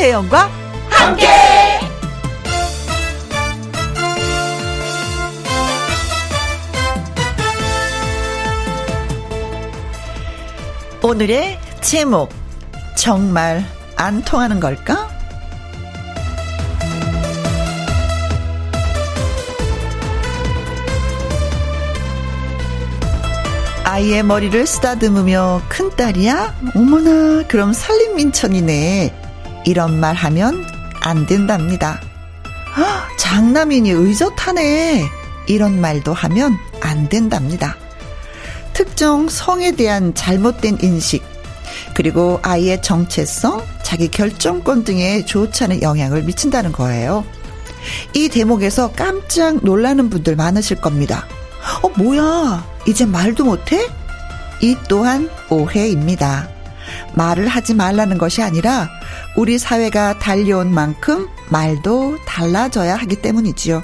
[0.00, 0.50] 김혜영과
[0.88, 1.26] 함께.
[11.02, 12.30] 오늘의 제목
[12.96, 13.62] 정말
[13.96, 15.06] 안 통하는 걸까?
[23.84, 26.54] 아이의 머리를 쓰다듬으며 큰 딸이야?
[26.74, 29.19] 어머나, 그럼 살림민천이네.
[29.64, 30.64] 이런 말 하면
[31.00, 32.00] 안 된답니다.
[32.76, 35.08] 헉, 장남이니 의젓하네.
[35.46, 37.76] 이런 말도 하면 안 된답니다.
[38.72, 41.22] 특정 성에 대한 잘못된 인식,
[41.94, 47.24] 그리고 아이의 정체성, 자기 결정권 등에 좋지 않은 영향을 미친다는 거예요.
[48.14, 51.26] 이 대목에서 깜짝 놀라는 분들 많으실 겁니다.
[51.82, 52.64] 어, 뭐야.
[52.86, 53.86] 이제 말도 못해?
[54.62, 56.48] 이 또한 오해입니다.
[57.14, 58.88] 말을 하지 말라는 것이 아니라
[59.36, 63.82] 우리 사회가 달려온 만큼 말도 달라져야 하기 때문이지요.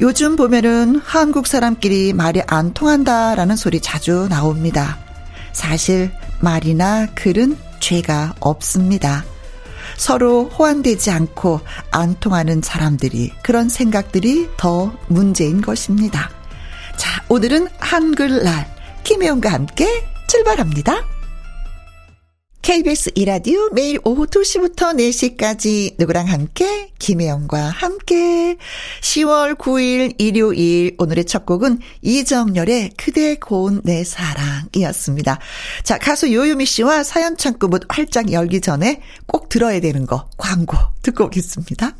[0.00, 4.98] 요즘 보면은 한국 사람끼리 말이 안 통한다라는 소리 자주 나옵니다.
[5.52, 9.24] 사실 말이나 글은 죄가 없습니다.
[9.96, 16.30] 서로 호환되지 않고 안 통하는 사람들이 그런 생각들이 더 문제인 것입니다.
[16.96, 18.66] 자, 오늘은 한글날
[19.04, 21.04] 김혜영과 함께 출발합니다.
[22.62, 28.58] KBS 이라디오 매일 오후 2시부터 4시까지 누구랑 함께 김혜영과 함께
[29.00, 35.38] 10월 9일 일요일 오늘의 첫 곡은 이정열의 그대 고운 내 사랑이었습니다.
[35.84, 41.24] 자 가수 요요미 씨와 사연 창구문 활짝 열기 전에 꼭 들어야 되는 거 광고 듣고
[41.24, 41.94] 오겠습니다.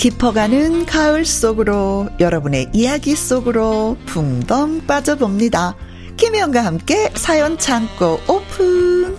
[0.00, 5.76] 깊어가는 가을 속으로 여러분의 이야기 속으로 붕덩 빠져봅니다.
[6.16, 9.14] 김혜영과 함께 사연 창고 오픈.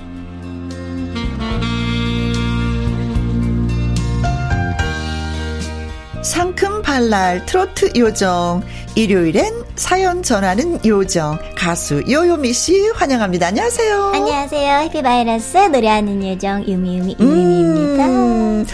[6.23, 8.63] 상큼 발랄 트로트 요정
[8.95, 13.47] 일요일엔 사연 전하는 요정 가수 요요미 씨 환영합니다.
[13.47, 14.11] 안녕하세요.
[14.13, 18.65] 안녕하세요 해피바이러스 노래하는 요정 유미유미 유미입니다 음,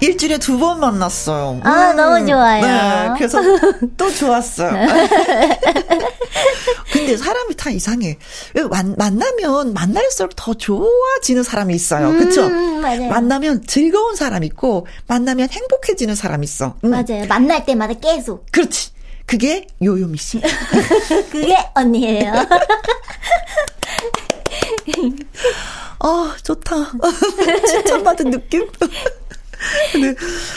[0.00, 1.60] 일주일에 두 번 만났어요.
[1.64, 2.62] 아, 음, 너무 좋아요.
[2.62, 3.40] 네, 그래서
[3.96, 4.72] 또 좋았어요.
[6.92, 8.18] 근데 사람이 다 이상해.
[8.54, 12.12] 왜 만, 만나면 만날수록 더 좋아지는 사람이 있어요.
[12.18, 12.42] 그쵸?
[12.46, 13.08] 음, 맞아요.
[13.08, 16.76] 만나면 즐거운 사람 있고, 만나면 행복해지는 사람 있어.
[16.84, 18.90] 음, 맞아요 만날 때마다 계속 그렇지.
[19.26, 20.40] 그게 요요미 씨.
[21.30, 22.32] 그게 언니예요
[26.00, 26.76] 아, 좋다.
[27.66, 28.68] 칭찬받은 느낌?
[30.00, 30.14] 네.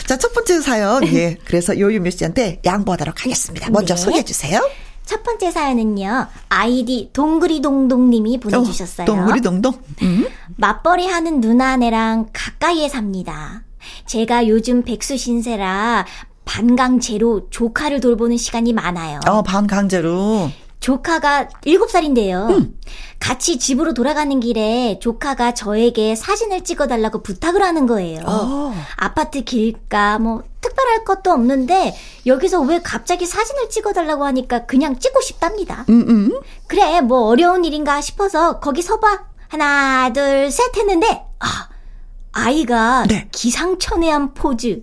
[0.07, 1.05] 자, 첫 번째 사연.
[1.13, 1.37] 예.
[1.45, 3.69] 그래서 요유미 씨한테 양보하도록 하겠습니다.
[3.69, 4.01] 먼저 네.
[4.01, 4.59] 소개해 주세요.
[5.05, 9.79] 첫 번째 사연은요 아이디 동그리동동님이 보내주셨어요 어, 동물이 동동.
[10.01, 10.27] 음.
[10.57, 13.61] 맞벌이 하는 누나네랑 가까이에 삽니다.
[14.07, 16.07] 제가 요즘 백수 신세라
[16.45, 19.19] 반강제로 조카를 돌보는 시간이 많아요.
[19.27, 20.49] 어, 반강제로.
[20.79, 22.71] 조카가 7살인데요.
[23.19, 28.21] 같이 집으로 돌아가는 길에 조카가 저에게 사진을 찍어달라고 부탁을 하는 거예요.
[28.27, 28.73] 어.
[28.97, 31.95] 아파트 길가 뭐 특별할 것도 없는데
[32.27, 35.85] 여기서 왜 갑자기 사진을 찍어달라고 하니까 그냥 찍고 싶답니다.
[35.89, 36.39] 음, 음.
[36.67, 41.69] 그래 뭐 어려운 일인가 싶어서 거기 서봐 하나 둘 셋 했는데 아
[42.31, 43.27] 아이가 네.
[43.31, 44.81] 기상천외한 포즈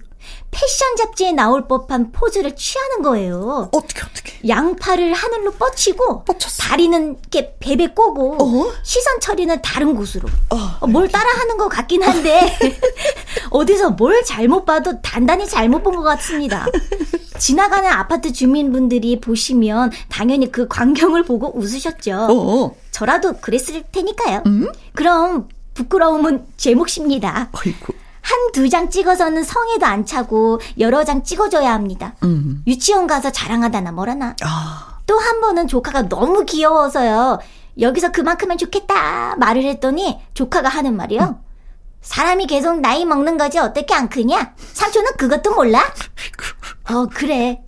[0.53, 3.71] 패션 잡지에 나올 법한 포즈를 취하는 거예요.
[3.73, 4.33] 어떻게, 어떻게.
[4.47, 6.63] 양팔을 하늘로 뻗치고 뻗쳤어.
[6.63, 8.73] 다리는 이렇게 베베 꼬고 어?
[8.85, 10.57] 시선 처리는 다른 곳으로 어.
[10.81, 12.57] 어, 뭘 따라하는 것 같긴 한데
[13.51, 16.67] 어디서 뭘 잘못 봐도 단단히 잘못 본 것 같습니다.
[17.39, 22.29] 지나가는 아파트 주민분들이 보시면 당연히 그 광경을 보고 웃으셨죠.
[22.31, 22.77] 어.
[22.91, 24.43] 저라도 그랬을 테니까요.
[24.47, 24.71] 음?
[24.95, 27.51] 그럼 부끄러움은 제 몫입니다.
[27.53, 27.95] 아이고.
[28.33, 32.15] 한 두 장 찍어서는 성에도 안 차고 여러 장 찍어줘야 합니다.
[32.23, 32.63] 음.
[32.67, 34.37] 유치원 가서 자랑하다나 뭐라나.
[34.43, 34.99] 아.
[35.07, 37.39] 또한 번은 조카가 너무 귀여워서요.
[37.81, 41.41] 여기서 그만큼은 좋겠다 말을 했더니 조카가 하는 말이요.
[42.03, 44.55] 사람이 계속 나이 먹는 거지 어떻게 안 크냐?
[44.57, 45.83] 삼촌은 그것도 몰라?
[46.91, 47.63] 어, 그래.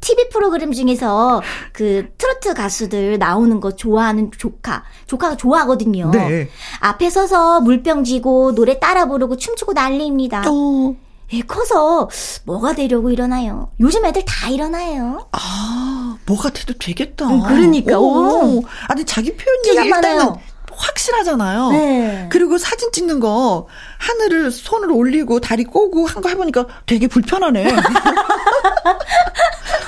[0.00, 1.42] TV 프로그램 중에서
[1.72, 4.84] 그 트로트 가수들 나오는 거 좋아하는 조카.
[5.06, 6.10] 조카가 좋아하거든요.
[6.12, 6.48] 네.
[6.80, 10.44] 앞에 서서 물병 쥐고 노래 따라 부르고 춤추고 난리입니다.
[10.48, 10.94] 어.
[11.34, 12.08] 애 커서
[12.44, 13.70] 뭐가 되려고 일어나요?
[13.80, 15.26] 요즘 애들 다 일어나요.
[15.32, 17.26] 아, 뭐가 돼도 되겠다.
[17.28, 17.98] 응, 그러니까.
[17.98, 18.58] 오.
[18.58, 18.62] 오.
[18.88, 20.32] 아니 자기 표현력이 일단은
[20.72, 21.70] 확실하잖아요.
[21.72, 22.28] 네.
[22.30, 23.66] 그리고 사진 찍는 거
[23.98, 27.64] 하늘을 손을 올리고 다리 꼬고 한 거 해보니까 되게 불편하네.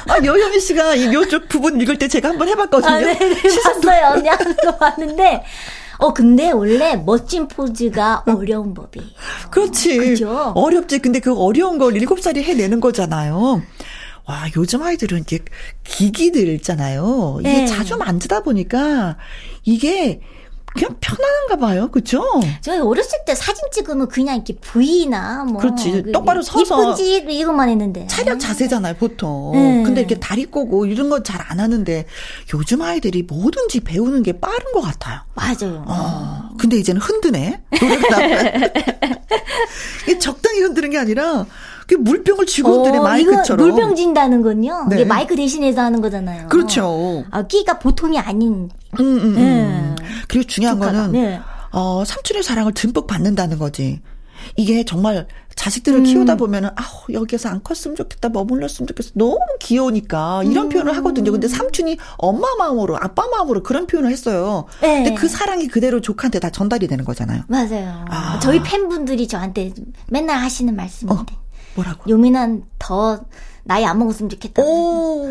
[0.08, 2.90] 아, 여영미 씨가 이 요쪽 부분 읽을 때 제가 한번 해봤거든요.
[2.90, 3.42] 아, 네, 네.
[3.62, 4.12] 봤어요.
[4.14, 5.44] 언니 하는 거 봤는데.
[5.98, 9.00] 어, 근데 원래 멋진 포즈가 어려운 법이.
[9.50, 9.96] 그렇지.
[9.98, 10.52] 그죠?
[10.54, 11.00] 어렵지.
[11.00, 13.62] 근데 그 어려운 걸 일곱 살이 해내는 거잖아요.
[14.24, 15.40] 와, 요즘 아이들은 이게
[15.84, 17.38] 기기들 있잖아요.
[17.40, 17.66] 이게 네.
[17.66, 19.16] 자주 만지다 보니까
[19.64, 20.20] 이게
[20.78, 21.90] 그냥 편안한가 봐요.
[21.90, 22.22] 그죠?
[22.60, 26.02] 저희 어렸을 때 사진 찍으면 그냥 이렇게 V나 뭐 그렇지.
[26.04, 28.06] 그 똑바로 서서 이쁜지 이것만 했는데.
[28.06, 29.52] 차렷 자세잖아요, 보통.
[29.52, 29.82] 네.
[29.82, 32.04] 근데 이렇게 다리 꼬고 이런 건잘안 하는데
[32.54, 35.20] 요즘 아이들이 뭐든지 배우는 게 빠른 것 같아요.
[35.34, 35.84] 맞아요.
[35.86, 36.50] 어.
[36.58, 37.60] 근데 이제는 흔드네.
[40.20, 41.46] 적당히 흔드는 게 아니라
[41.88, 43.66] 그 물병을 흔드네 어, 마이크처럼.
[43.66, 44.86] 물병 진다는 건요.
[44.90, 44.96] 네.
[44.96, 46.48] 이게 마이크 대신해서 하는 거잖아요.
[46.48, 47.24] 그렇죠.
[47.30, 48.68] 아, 끼가 보통이 아닌.
[49.00, 49.34] 음, 음, 음.
[49.34, 50.04] 네.
[50.28, 50.92] 그리고 중요한 조카가.
[50.98, 51.40] 거는 네.
[51.72, 54.02] 어, 삼촌의 사랑을 듬뿍 받는다는 거지.
[54.56, 55.26] 이게 정말
[55.56, 56.04] 자식들을 음.
[56.04, 60.68] 키우다 보면은 아우 여기서 안 컸으면 좋겠다 머물렀으면 좋겠어 너무 귀여우니까 이런 음.
[60.68, 61.32] 표현을 하거든요.
[61.32, 64.66] 근데 삼촌이 엄마 마음으로 아빠 마음으로 그런 표현을 했어요.
[64.82, 65.02] 네.
[65.02, 67.42] 근데 그 사랑이 그대로 조카한테 다 전달이 되는 거잖아요.
[67.48, 68.04] 맞아요.
[68.10, 68.38] 아.
[68.40, 69.72] 저희 팬분들이 저한테
[70.08, 71.20] 맨날 하시는 말씀인데.
[71.20, 71.47] 어.
[71.78, 72.10] 뭐라고?
[72.10, 73.20] 요민한 더
[73.64, 74.62] 나이 안 먹었으면 좋겠다.
[74.62, 75.26] 오.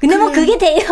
[0.00, 0.44] 근데 뭐 그래.
[0.44, 0.84] 뭐 그게 돼요.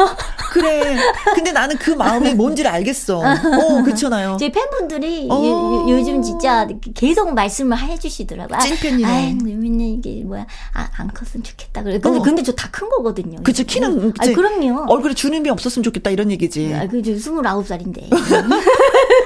[0.53, 0.97] 그래.
[1.35, 3.19] 근데 나는 그 마음이 뭔지를 알겠어.
[3.19, 4.37] 어, 그렇잖아요.
[4.39, 5.35] 제 팬분들이 어.
[5.35, 8.57] 요, 요 즘 진짜 계속 말씀을 해주시더라고요.
[8.57, 9.05] 아, 찐팬이네.
[9.05, 10.47] 아, 유민은 이게 뭐야.
[10.75, 11.83] 아, 안 컸으면 좋겠다.
[11.83, 11.99] 그래.
[11.99, 12.23] 근데, 어.
[12.23, 13.43] 근데 저 다 큰 거거든요.
[13.43, 14.13] 그쵸, 키는.
[14.17, 14.87] 아, 그럼요.
[14.93, 16.11] 얼굴에 주름이 없었으면 좋겠다.
[16.11, 16.73] 이런 얘기지.
[16.73, 18.11] 아, 그, 29살인데.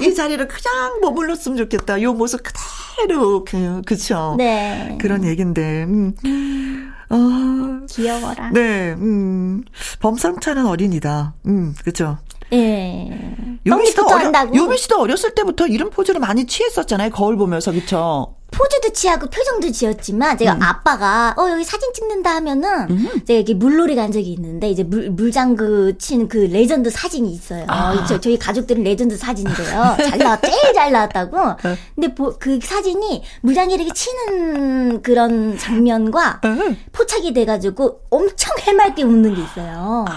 [0.00, 2.00] 이 자리를 그냥 머물렀으면 좋겠다.
[2.02, 4.34] 요 모습 그대로, 그, 그쵸.
[4.38, 4.96] 네.
[5.00, 5.84] 그런 얘긴데.
[5.84, 6.14] 음.
[7.10, 8.50] 어, 귀여워라.
[8.50, 9.64] 네, 음.
[10.00, 11.34] 범상차는 어린이다.
[11.46, 12.18] 음, 그죠.
[12.52, 13.36] 예.
[13.66, 17.10] 요미 씨도 어려, 요미 씨도 어렸을 때부터 이런 포즈를 많이 취했었잖아요.
[17.10, 18.34] 거울 보면서, 그쵸?
[18.50, 20.62] 포즈도 취하고 표정도 지었지만 제가 음.
[20.62, 23.08] 아빠가 어 여기 사진 찍는다 하면은 음.
[23.26, 27.64] 제가 이렇게 물놀이 간 적이 있는데 이제 물 물장구 친 그 레전드 사진이 있어요.
[27.68, 28.04] 아.
[28.06, 29.96] 저, 저희 가족들은 레전드 사진인데요.
[30.08, 31.38] 잘 나왔 제일 잘 나왔다고.
[31.62, 31.76] 네.
[31.94, 36.76] 근데 보, 그 사진이 물장구를 이렇게 치는 그런 장면과 음.
[36.92, 40.04] 포착이 돼가지고 엄청 해맑게 웃는 게 있어요.
[40.08, 40.16] 아.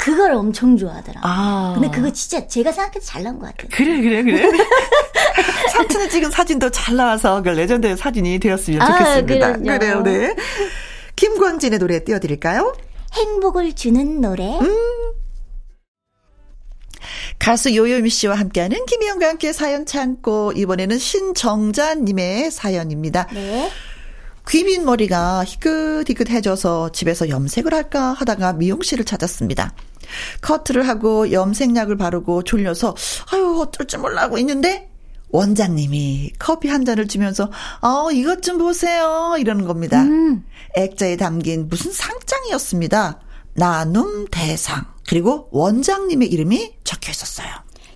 [0.00, 1.22] 그걸 엄청 좋아하더라고요.
[1.22, 1.72] 아.
[1.74, 3.68] 근데 그거 진짜 제가 생각해도 잘 나온 것 같아요.
[3.70, 4.48] 그래, 그래, 그래.
[5.72, 9.46] 삼촌이 찍은 사진도 잘 나와서 그 레전드의 사진이 되었으면 좋겠습니다.
[9.46, 10.34] 아, 그래요, 네.
[11.16, 12.74] 김광진의 노래 띄워드릴까요?
[13.12, 14.58] 행복을 주는 노래.
[14.58, 15.12] 음.
[17.38, 23.26] 가수 요요미 씨와 함께하는 김희영과 함께 사연 참고 이번에는 신정자님의 사연입니다.
[23.34, 23.70] 네.
[24.48, 29.74] 귀민 머리가 희끗희끗해져서 집에서 염색을 할까 하다가 미용실을 찾았습니다.
[30.40, 32.96] 커트를 하고 염색약을 바르고 졸려서
[33.32, 34.90] 아유 어쩔 줄 몰라 하고 있는데
[35.28, 40.02] 원장님이 커피 한 잔을 주면서 어 이것 좀 보세요 이러는 겁니다.
[40.02, 40.44] 음.
[40.74, 43.20] 액자에 담긴 무슨 상장이었습니다.
[43.54, 47.48] 나눔 대상 그리고 원장님의 이름이 적혀 있었어요.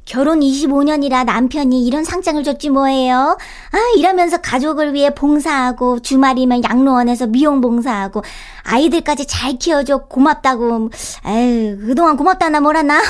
[0.05, 3.39] 결혼 25년이라 남편이 이런 상장을 줬지 뭐예요.
[3.73, 8.23] 아, 이러면서 가족을 위해 봉사하고 주말이면 양로원에서 미용 봉사하고
[8.65, 10.91] 아이들까지 잘 키워줘 고맙다고.
[11.27, 13.01] 에휴, 그동안 고맙다나 뭐라나.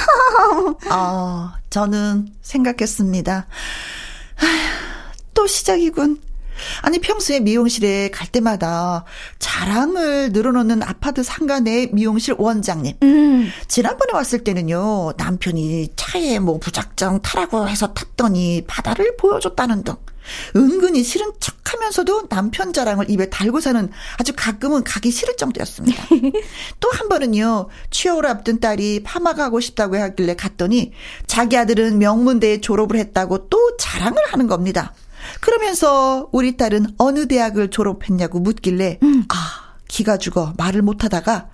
[0.91, 3.47] 어, 저는 생각했습니다.
[4.41, 4.49] 아휴,
[5.35, 6.21] 또 시작이군.
[6.83, 9.05] 아니 평소에 미용실에 갈 때마다
[9.39, 12.97] 자랑을 늘어놓는 아파트 상가 내 미용실 원장님.
[13.03, 13.51] 음.
[13.69, 19.97] 지난번에 왔을 때는요 남편이 차에 뭐 부작정 타라고 해서 탔더니 바다를 보여줬다는 등
[20.57, 26.03] 은근히 싫은 척하면서도 남편 자랑을 입에 달고 사는 아주 가끔은 가기 싫을 정도였습니다.
[26.81, 30.93] 또 한 번은요 취업을 앞둔 딸이 파마 가고 싶다고 하길래 갔더니
[31.27, 34.95] 자기 아들은 명문대에 졸업을 했다고 또 자랑을 하는 겁니다.
[35.41, 39.25] 그러면서 우리 딸은 어느 대학을 졸업했냐고 묻길래 음.
[39.29, 41.49] 아 기가 죽어 말을 못하다가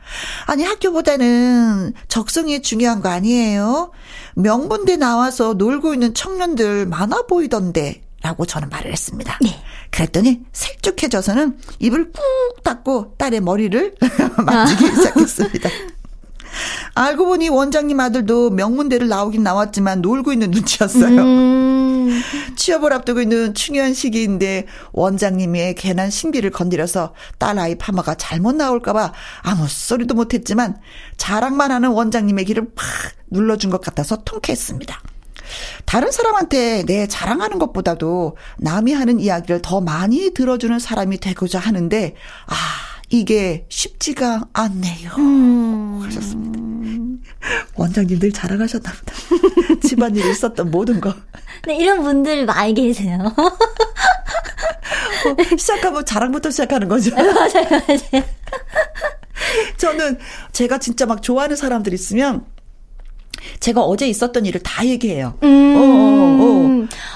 [0.46, 3.90] 아니 학교보다는 적성이 중요한 거 아니에요?
[4.34, 9.38] 명문대 나와서 놀고 있는 청년들 많아 보이던데 라고 저는 말을 했습니다.
[9.40, 9.62] 네.
[9.90, 13.94] 그랬더니 색죽해져서는 입을 꾹 닫고 딸의 머리를
[14.44, 14.94] 만지기 아.
[14.94, 15.70] 시작했습니다.
[16.94, 21.20] 알고 보니 원장님 아들도 명문대를 나오긴 나왔지만 놀고 있는 눈치였어요.
[21.20, 21.70] 음.
[22.10, 22.22] 음.
[22.56, 30.14] 취업을 앞두고 있는 중요한 시기인데 원장님의 괜한 신비를 건드려서 딸아이 파마가 잘못 나올까봐 아무 소리도
[30.14, 30.76] 못했지만
[31.16, 32.86] 자랑만 하는 원장님의 길을 팍
[33.30, 35.00] 눌러준 것 같아서 통쾌했습니다.
[35.84, 42.14] 다른 사람한테 내 자랑하는 것보다도 남이 하는 이야기를 더 많이 들어주는 사람이 되고자 하는데,
[42.46, 42.54] 아,
[43.10, 45.10] 이게 쉽지가 않네요.
[45.18, 46.00] 음.
[46.02, 46.60] 하셨습니다.
[47.74, 49.14] 원장님들 자랑하셨나 보다.
[49.86, 51.14] 집안일에 있었던 모든 거.
[51.66, 53.18] 네, 이런 분들 많이 계세요.
[55.26, 57.14] 어, 시작하면 자랑부터 시작하는 거죠.
[57.14, 58.24] 맞아요, 맞아요.
[59.76, 60.18] 저는
[60.52, 62.44] 제가 진짜 막 좋아하는 사람들 있으면
[63.58, 65.38] 제가 어제 있었던 일을 다 얘기해요.
[65.42, 65.76] 음.
[65.76, 66.69] 어, 어, 어.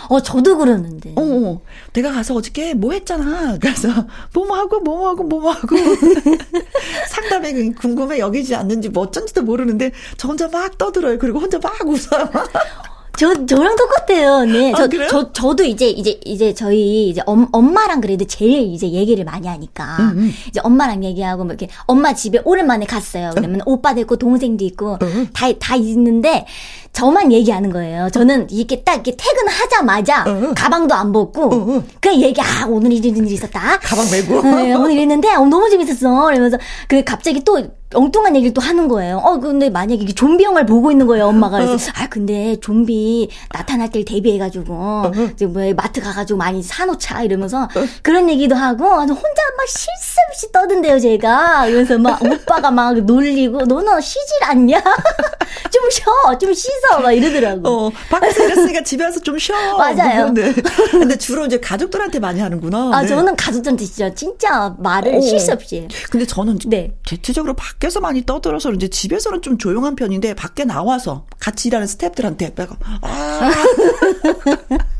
[0.08, 1.12] 어, 저도 그러는데.
[1.16, 1.60] 어, 어.
[1.92, 3.56] 내가 가서 어저께 뭐 했잖아.
[3.60, 3.88] 그래서
[4.32, 5.76] 뭐뭐 하고 뭐뭐 하고 뭐뭐 하고
[7.08, 11.18] 상담에 궁금해 여기지 않는지 뭐 어쩐지도 모르는데 저 혼자 막 떠들어요.
[11.18, 12.30] 그리고 혼자 막 웃어요.
[13.16, 14.44] 저 저랑 똑같아요.
[14.44, 14.72] 네.
[14.72, 18.90] 아, 저, 아, 저 저도 이제 이제 이제 저희 이제 엄, 엄마랑 그래도 제일 이제
[18.90, 20.32] 얘기를 많이 하니까 음, 음.
[20.48, 23.30] 이제 엄마랑 얘기하고 뭐 이렇게 엄마 집에 오랜만에 갔어요.
[23.34, 23.64] 그러면 어?
[23.66, 24.98] 오빠도 있고 동생도 있고
[25.32, 25.54] 다다 어?
[25.60, 26.46] 다 있는데
[26.94, 28.08] 저만 얘기하는 거예요.
[28.10, 30.52] 저는 이렇게 딱 이렇게 퇴근하자마자 어.
[30.56, 31.82] 가방도 안 벗고 어.
[32.00, 33.78] 그냥 얘기 아 오늘 이런 일이 있었다.
[33.80, 36.32] 가방 메고 네, 오늘 이랬는데 어, 너무 재밌었어.
[36.32, 36.56] 이러면서
[36.88, 39.18] 그 갑자기 또 엉뚱한 얘기를 또 하는 거예요.
[39.18, 44.04] 어 근데 만약에 좀비 영화를 보고 있는 거예요 엄마가 그래서 아 근데 좀비 나타날 때를
[44.04, 47.68] 대비해가지고 지금 뭐 마트 가가지고 많이 사놓자 이러면서
[48.02, 51.66] 그런 얘기도 하고 혼자 막 실수 없이 떠든대요 제가.
[51.66, 54.82] 그래서 막 오빠가 막 놀리고 너는 쉬질 않냐?
[55.70, 56.84] 좀 쉬어 좀씻 어.
[56.84, 57.68] 있어 막 이러더라고.
[57.68, 59.54] 어, 밖에서 이랬으니까 집에 와서 좀 쉬어.
[59.78, 60.30] 맞아요.
[60.30, 60.52] 네.
[60.92, 62.90] 근데 주로 이제 가족들한테 많이 하는구나.
[62.92, 63.08] 아, 네.
[63.08, 65.88] 저는 가족들한테 진짜, 진짜 말을 쉴수 없이.
[66.10, 66.94] 근데 저는 네.
[67.06, 72.76] 대체적으로 밖에서 많이 떠들어서 이제 집에서는 좀 조용한 편인데 밖에 나와서 같이 일하는 스탭들한테 내가
[73.02, 73.52] 아.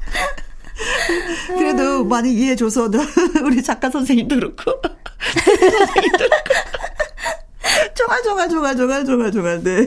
[1.56, 2.90] 그래도 많이 이해해줘서
[3.44, 4.72] 우리 작가 선생님도 그렇고
[5.22, 6.83] 선생님도 그렇고
[7.92, 9.86] 좋아, 좋아, 좋아, 좋아, 좋아, 좋아, 네.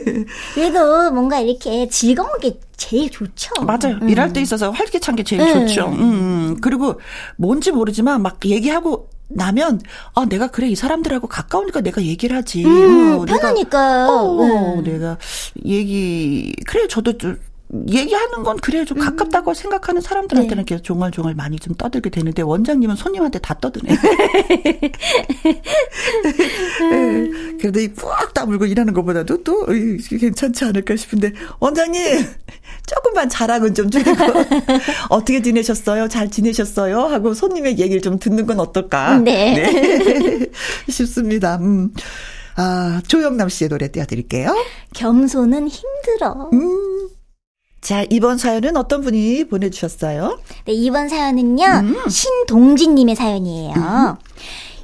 [0.54, 3.50] 그래도 뭔가 이렇게 즐거운 게 제일 좋죠.
[3.63, 3.98] 맞아요.
[4.01, 4.10] 음.
[4.10, 5.68] 일할 때 있어서 활기찬 게 제일 음.
[5.68, 5.88] 좋죠.
[5.88, 7.00] 음, 음, 그리고
[7.38, 9.82] 뭔지 모르지만 막 얘기하고 나면
[10.16, 12.66] 아 내가 그래 이 사람들하고 가까우니까 내가 얘기를 하지.
[12.66, 14.04] 음, 어, 편하니까.
[14.04, 14.84] 내가, 어, 어, 음.
[14.84, 15.18] 내가
[15.66, 17.39] 얘기 그래 저도 좀
[17.89, 19.53] 얘기하는 건 그래 좀 가깝다고 음.
[19.53, 20.65] 생각하는 사람들한테는 네.
[20.65, 23.93] 계속 종알종알 많이 좀 떠들게 되는데 원장님은 손님한테 다 떠드네.
[26.79, 27.29] 네.
[27.59, 32.25] 그래도 이푹 다물고 일하는 것보다도 또 괜찮지 않을까 싶은데 원장님
[32.86, 34.12] 조금만 자랑은 좀 줄이고
[35.09, 36.07] 어떻게 지내셨어요?
[36.07, 37.00] 잘 지내셨어요?
[37.00, 39.17] 하고 손님의 얘기를 좀 듣는 건 어떨까?
[39.17, 39.55] 네.
[39.55, 40.45] 네.
[40.88, 41.57] 싶습니다.
[41.57, 41.91] 음.
[42.55, 44.55] 아, 조영남 씨의 노래 띄워드릴게요.
[44.93, 46.50] 겸손은 힘들어.
[46.53, 47.09] 음.
[47.81, 50.39] 자, 이번 사연은 어떤 분이 보내주셨어요?
[50.65, 52.10] 네, 이번 사연은요, 음.
[52.10, 53.74] 신동진님의 사연이에요.
[53.75, 54.15] 음.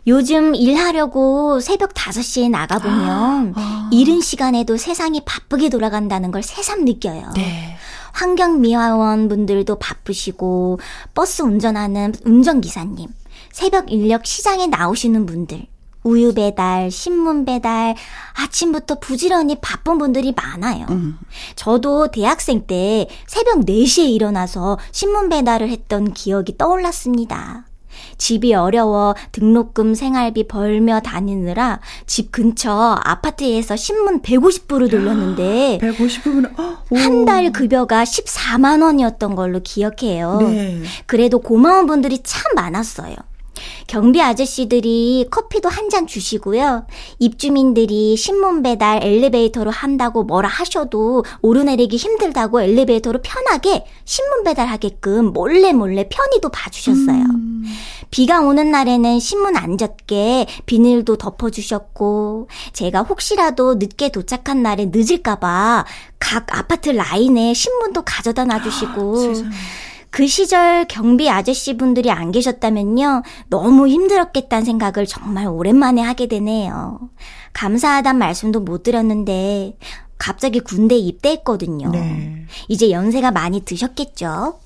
[0.05, 3.89] 요즘 일하려고 새벽 5시에 나가보면 아.
[3.91, 7.31] 이른 시간에도 세상이 바쁘게 돌아간다는 걸 새삼 느껴요.
[7.35, 7.77] 네.
[8.12, 10.79] 환경미화원 분들도 바쁘시고,
[11.15, 13.07] 버스 운전하는 운전기사님,
[13.51, 15.65] 새벽 인력 시장에 나오시는 분들,
[16.03, 17.95] 우유 배달, 신문 배달,
[18.33, 20.86] 아침부터 부지런히 바쁜 분들이 많아요.
[20.89, 21.17] 음.
[21.55, 27.65] 저도 대학생 때 새벽 4시에 일어나서 신문 배달을 했던 기억이 떠올랐습니다.
[28.17, 36.55] 집이 어려워 등록금 생활비 벌며 다니느라 집 근처 아파트에서 신문 150부를 돌렸는데 150부면
[36.91, 40.38] 한 달 급여가 14만 원이었던 걸로 기억해요.
[40.41, 40.81] 네.
[41.05, 43.15] 그래도 고마운 분들이 참 많았어요.
[43.88, 46.88] 경비 아저씨들이 커피도 한 잔 주시고요.
[47.20, 56.08] 입주민들이 신문 배달 엘리베이터로 한다고 뭐라 하셔도 오르내리기 힘들다고 엘리베이터로 편하게 신문 배달하게끔 몰래 몰래
[56.10, 57.25] 편의도 봐주셨어요.
[57.25, 57.63] 음.
[58.10, 65.86] 비가 오는 날에는 신문 안 젖게 비닐도 덮어주셨고 제가 혹시라도 늦게 도착한 날에 늦을까봐
[66.20, 69.50] 각 아파트 라인에 신문도 가져다 놔주시고 아,
[70.13, 73.24] 그 시절 경비 아저씨 분들이 안 계셨다면요.
[73.48, 77.00] 너무 힘들었겠다는 생각을 정말 오랜만에 하게 되네요.
[77.53, 79.75] 감사하단 말씀도 못 드렸는데,
[80.20, 81.89] 갑자기 군대 입대했거든요.
[81.89, 82.46] 네.
[82.67, 84.60] 이제 연세가 많이 드셨겠죠?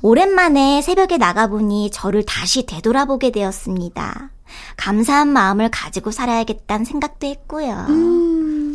[0.00, 4.30] 오랜만에 새벽에 나가보니 저를 다시 되돌아보게 되었습니다.
[4.78, 7.84] 감사한 마음을 가지고 살아야겠다는 생각도 했고요.
[7.90, 8.65] 음.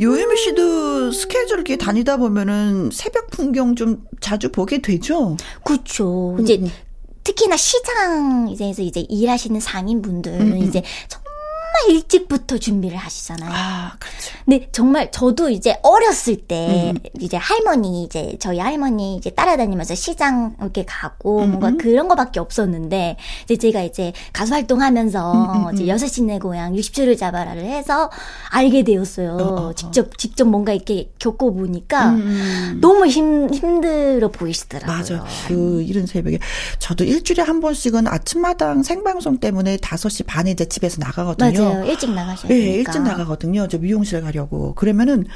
[0.00, 5.36] 요예미 씨도 스케줄 이렇게 다니다 보면은 새벽 풍경 좀 자주 보게 되죠?
[5.64, 6.36] 그렇죠.
[6.40, 6.70] 이제 음.
[7.24, 10.52] 특히나 시장 이제서 이제 일하시는 상인분들 음.
[10.52, 10.58] 음.
[10.58, 11.29] 이제 정말
[11.88, 13.50] 일찍부터 준비를 하시잖아요.
[13.52, 14.30] 아, 그렇죠.
[14.44, 16.98] 근데 정말 저도 이제 어렸을 때 음.
[17.20, 21.78] 이제 할머니 이제 저희 할머니 이제 따라다니면서 시장 이렇게 가고 음, 뭔가 음.
[21.78, 25.88] 그런 거밖에 없었는데 이제 제가 이제 가수 활동하면서 음, 음 이제 음.
[25.88, 28.10] 여섯 시내 고향 60초를 잡아라를 해서
[28.50, 29.36] 알게 되었어요.
[29.36, 29.72] 어, 어, 어.
[29.74, 32.16] 직접 직접 뭔가 이렇게 겪고 보니까
[32.80, 34.96] 너무 힘 힘들어 보이시더라고요.
[34.96, 35.24] 맞아.
[35.48, 36.38] 그 이른 새벽에
[36.78, 41.59] 저도 일주일에 한 번씩은 아침마당 생방송 때문에 5시 반에 이제 집에서 나가거든요.
[41.64, 41.84] 맞아요.
[41.84, 42.92] 일찍 나가셔야 네, 되니까.
[42.92, 43.68] 일찍 나가거든요.
[43.68, 44.74] 저 미용실 가려고.
[44.74, 45.26] 그러면은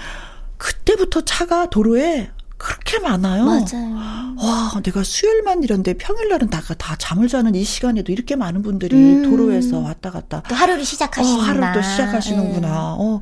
[0.57, 3.45] 그때부터 차가 도로에 그렇게 많아요.
[3.45, 4.35] 맞아요.
[4.39, 9.23] 와, 내가 수요일만 이런데 평일날은 다가 다 잠을 자는 이 시간에도 이렇게 많은 분들이 음.
[9.23, 10.43] 도로에서 왔다 갔다.
[10.49, 12.69] 또 하루를 시작하시는 어, 하루를 또 시작하시는구나.
[12.69, 12.75] 네.
[12.75, 13.21] 어.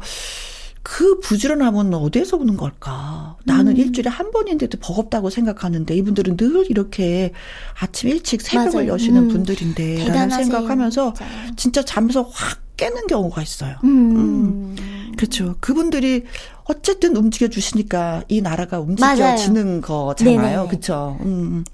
[0.83, 3.37] 그 부지런함은 어디에서 오는 걸까?
[3.45, 3.77] 나는 음.
[3.77, 7.33] 일주일에 한 번인데도 버겁다고 생각하는데 이분들은 늘 이렇게
[7.79, 8.93] 아침 일찍 새벽을 맞아요.
[8.95, 9.29] 여시는 음.
[9.29, 11.55] 분들인데 라는 생각하면서 진짜.
[11.57, 13.77] 진짜 잠에서 확 깨는 경우가 있어요.
[13.85, 14.17] 음.
[14.17, 15.13] 음.
[15.17, 15.55] 그렇죠.
[15.61, 16.25] 그분들이
[16.65, 20.67] 어쨌든 움직여 주시니까 이 나라가 움직여지는 거잖아요.
[20.69, 21.17] 그렇죠.
[21.21, 21.65] 음.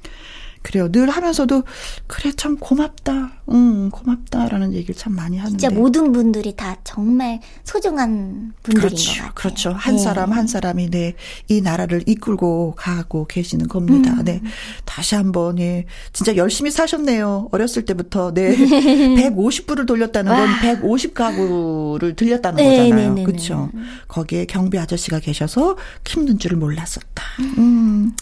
[0.62, 0.90] 그래요.
[0.90, 1.62] 늘 하면서도
[2.06, 3.32] 그래 참 고맙다.
[3.50, 5.58] 음, 고맙다라는 얘기를 참 많이 하는데.
[5.58, 9.34] 진짜 모든 분들이 다 정말 소중한 분들인 그렇죠, 것 같아요.
[9.34, 9.70] 그렇죠.
[9.72, 10.02] 한 네.
[10.02, 11.14] 사람 한 사람이 네,
[11.48, 14.12] 이 나라를 이끌고 가고 계시는 겁니다.
[14.12, 14.24] 음.
[14.24, 14.42] 네.
[14.84, 15.86] 다시 한번 예.
[16.12, 17.48] 진짜 열심히 사셨네요.
[17.52, 18.56] 어렸을 때부터 네.
[18.56, 23.14] 150불을 돌렸다는 건 150 가구를 들렸다는 네, 거잖아요.
[23.14, 23.70] 네, 네, 그렇죠.
[24.08, 27.22] 거기에 경비 아저씨가 계셔서 힘든 줄을 몰랐었다.
[27.58, 28.12] 음.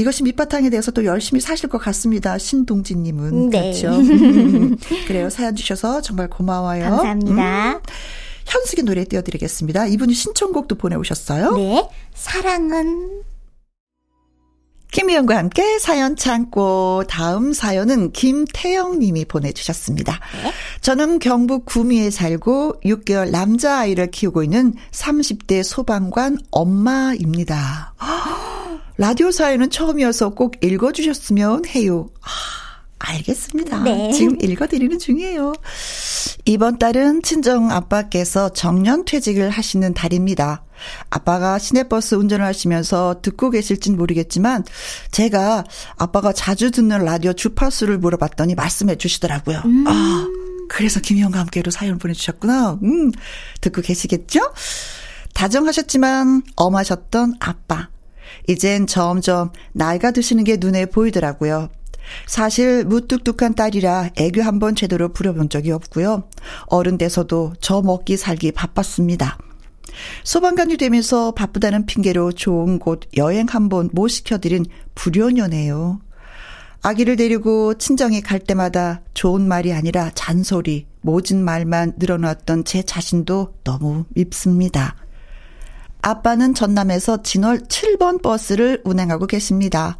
[0.00, 2.38] 이것이 밑바탕에 대해서 또 열심히 사실 것 같습니다.
[2.38, 3.50] 신동진님은.
[3.50, 3.60] 네.
[3.60, 3.88] 그렇죠.
[3.88, 4.76] 음,
[5.06, 5.28] 그래요.
[5.28, 6.84] 사연 주셔서 정말 고마워요.
[6.84, 7.72] 감사합니다.
[7.74, 7.80] 음.
[8.46, 9.86] 현숙의 노래 띄워드리겠습니다.
[9.86, 11.52] 이분이 신청곡도 보내오셨어요.
[11.56, 11.88] 네.
[12.14, 13.22] 사랑은
[14.92, 20.18] 김희영과 함께 사연 창고 다음 사연은 김태영 님이 보내주셨습니다.
[20.42, 20.52] 네?
[20.80, 27.94] 저는 경북 구미에 살고 6개월 남자아이를 키우고 있는 30대 소방관 엄마입니다.
[29.00, 32.10] 라디오 사연은 처음이어서 꼭 읽어주셨으면 해요.
[32.20, 32.28] 아,
[32.98, 33.82] 알겠습니다.
[33.82, 34.12] 네.
[34.12, 35.54] 지금 읽어드리는 중이에요.
[36.44, 40.64] 이번 달은 친정 아빠께서 정년 퇴직을 하시는 달입니다.
[41.08, 44.64] 아빠가 시내버스 운전을 하시면서 듣고 계실진 모르겠지만
[45.10, 45.64] 제가
[45.96, 49.62] 아빠가 자주 듣는 라디오 주파수를 물어봤더니 말씀해 주시더라고요.
[49.64, 49.84] 음.
[49.88, 50.26] 아,
[50.68, 52.80] 그래서 김희영과 함께로 사연 보내주셨구나.
[52.82, 53.12] 음,
[53.62, 54.40] 듣고 계시겠죠?
[55.32, 57.88] 다정하셨지만 엄하셨던 아빠.
[58.48, 61.68] 이젠 점점 나이가 드시는 게 눈에 보이더라고요.
[62.26, 66.24] 사실 무뚝뚝한 딸이라 애교 한 번 제대로 부려본 적이 없고요.
[66.66, 69.38] 어른 돼서도 저 먹기 살기 바빴습니다.
[70.24, 76.00] 소방관이 되면서 바쁘다는 핑계로 좋은 곳 여행 한 번 못 시켜드린 불효녀네요.
[76.82, 84.04] 아기를 데리고 친정에 갈 때마다 좋은 말이 아니라 잔소리, 모진 말만 늘어놨던 제 자신도 너무
[84.10, 84.96] 밉습니다.
[86.02, 89.98] 아빠는 전남에서 진월 7번 버스를 운행하고 계십니다.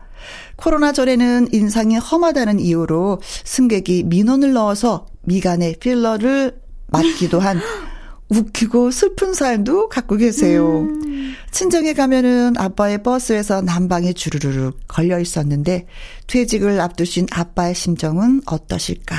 [0.57, 7.61] 코로나 전에는 인상이 험하다는 이유로 승객이 민원을 넣어서 미간에 필러를 맞기도 한
[8.29, 10.83] 웃기고 슬픈 삶도 갖고 계세요.
[10.83, 11.35] 음.
[11.51, 15.87] 친정에 가면은 아빠의 버스에서 난방에 주르르륵 걸려 있었는데
[16.29, 19.17] 퇴직을 앞두신 아빠의 심정은 어떠실까?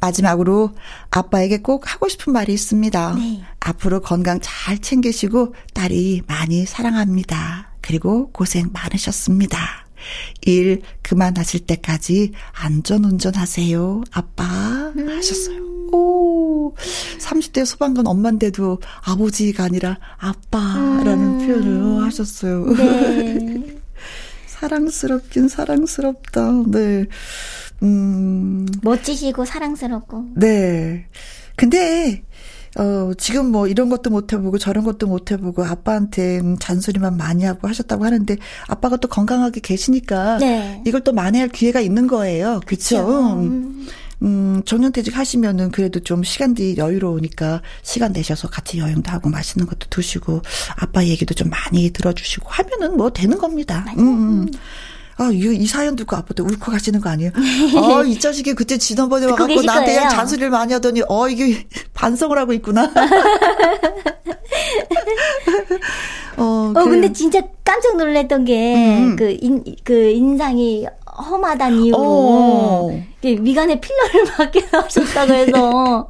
[0.00, 0.70] 마지막으로
[1.10, 3.14] 아빠에게 꼭 하고 싶은 말이 있습니다.
[3.14, 3.42] 네.
[3.64, 7.72] 앞으로 건강 잘 챙기시고 딸이 많이 사랑합니다.
[7.80, 9.58] 그리고 고생 많으셨습니다.
[10.42, 14.02] 일 그만하실 때까지 안전 운전하세요.
[14.10, 14.44] 아빠
[14.96, 15.08] 음.
[15.08, 15.62] 하셨어요.
[15.92, 16.74] 오.
[17.18, 21.46] 30대 소방관 엄마인데도 아버지가 아니라 아빠라는 음.
[21.46, 22.66] 표현을 하셨어요.
[22.74, 23.76] 네.
[24.46, 26.64] 사랑스럽긴 사랑스럽다.
[26.68, 27.06] 네.
[27.82, 28.66] 음.
[28.82, 30.32] 멋지시고 사랑스럽고.
[30.36, 31.06] 네.
[31.56, 32.22] 근데,
[32.78, 37.68] 어, 지금 뭐 이런 것도 못 해보고 저런 것도 못 해보고 아빠한테 잔소리만 많이 하고
[37.68, 40.82] 하셨다고 하는데 아빠가 또 건강하게 계시니까 네.
[40.86, 42.60] 이걸 또 만회할 기회가 있는 거예요.
[42.66, 43.34] 그쵸?
[43.34, 43.86] 음.
[44.22, 50.42] 음, 정년퇴직 하시면은 그래도 좀 시간들이 여유로우니까 시간 내셔서 같이 여행도 하고 맛있는 것도 드시고
[50.76, 53.84] 아빠 얘기도 좀 많이 들어주시고 하면은 뭐 되는 겁니다.
[53.98, 54.48] 음, 음.
[55.22, 57.30] 아, 이, 이 사연 듣고 아빠도 울컥 하시는 거 아니에요?
[57.78, 62.90] 어, 이 자식이 그때 지난번에 와갖고 나한테 잔소리를 많이 하더니, 어, 이게 반성을 하고 있구나.
[66.36, 69.16] 어, 어 근데 진짜 깜짝 놀랐던 게, 음.
[69.16, 73.02] 그, 인, 그 인상이 험하단 이유로, 어.
[73.22, 76.08] 미간에 필러를 맞게 하셨다고 해서,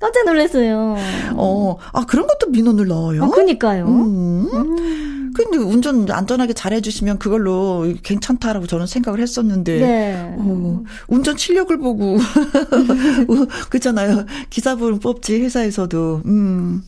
[0.00, 0.96] 깜짝 놀랐어요.
[1.34, 3.24] 어, 아, 그런 것도 민원을 넣어요?
[3.24, 3.86] 어, 그니까요.
[3.86, 4.48] 음.
[4.52, 5.32] 음.
[5.34, 9.78] 근데 운전 안전하게 잘해주시면 그걸로 괜찮다라고 저는 생각을 했었는데.
[9.78, 10.34] 네.
[10.38, 12.18] 어, 운전 실력을 보고.
[13.70, 14.24] 그렇잖아요.
[14.48, 16.22] 기사분 뽑지, 회사에서도.
[16.24, 16.82] 음.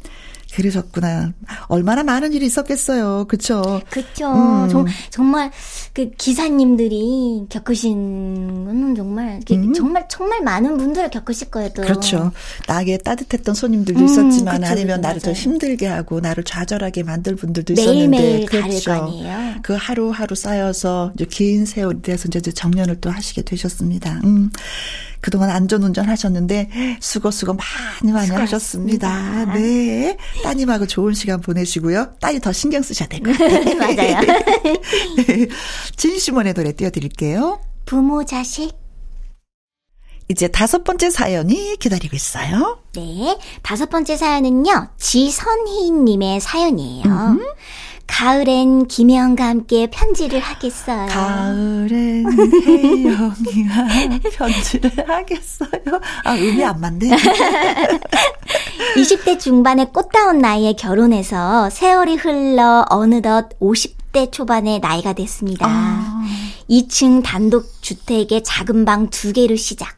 [0.55, 1.33] 그러셨구나.
[1.69, 3.25] 얼마나 많은 일이 있었겠어요.
[3.27, 3.81] 그쵸?
[3.91, 4.31] 그쵸.
[4.33, 4.69] 음.
[4.69, 5.51] 정, 정말
[5.95, 9.75] 그 기사님들이 겪으신 거는 정말 음.
[9.75, 11.69] 정말 정말 많은 분들을 겪으실 거예요.
[11.75, 11.83] 또.
[11.83, 12.33] 그렇죠.
[12.67, 15.33] 나에게 따뜻했던 손님들도 음, 있었지만 그쵸, 아니면 나를 맞아요.
[15.35, 19.13] 더 힘들게 하고 나를 좌절하게 만들 분들도 있었는데 매일매일 그렇죠.
[19.63, 24.23] 그 하루하루 쌓여서 이제 긴 세월이 돼서 이제 정년을 또 하시게 되셨습니다.
[24.25, 24.51] 음.
[25.21, 29.45] 그동안 안전운전 하셨는데 수고 수고 많이 많이 하셨습니다.
[29.55, 30.17] 네.
[30.43, 32.15] 따님하고 좋은 시간 보내시고요.
[32.21, 33.77] 딸이 더 신경 쓰셔야 될 것 같아요.
[33.79, 34.21] 맞아요.
[35.97, 37.61] 진시몬의 노래 띄워드릴게요.
[37.85, 38.73] 부모 자식.
[40.29, 42.79] 이제 다섯 번째 사연이 기다리고 있어요.
[42.95, 43.39] 네.
[43.63, 44.89] 다섯 번째 사연은요.
[44.97, 47.05] 지선희님의 사연이에요.
[47.05, 47.41] 음.
[48.07, 51.07] 가을엔 김혜영과 함께 편지를 하겠어요.
[51.09, 52.27] 가을엔
[52.67, 53.89] 혜영이와
[54.37, 55.71] 편지를 하겠어요.
[56.25, 57.09] 아, 음이 안 맞네.
[58.97, 65.67] 20대 중반의 꽃다운 나이에 결혼해서 세월이 흘러 어느덧 50대 초반의 나이가 됐습니다.
[65.69, 66.23] 아.
[66.71, 69.97] 2층 단독 주택의 작은 방 두 개로 시작.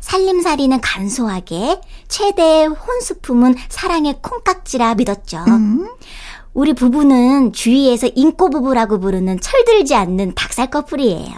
[0.00, 5.44] 살림살이는 간소하게 최대의 혼수품은 사랑의 콩깍지라 믿었죠.
[5.48, 5.88] 음.
[6.54, 11.34] 우리 부부는 주위에서 인꼬 부부라고 부르는 철들지 않는 닭살 커플이에요.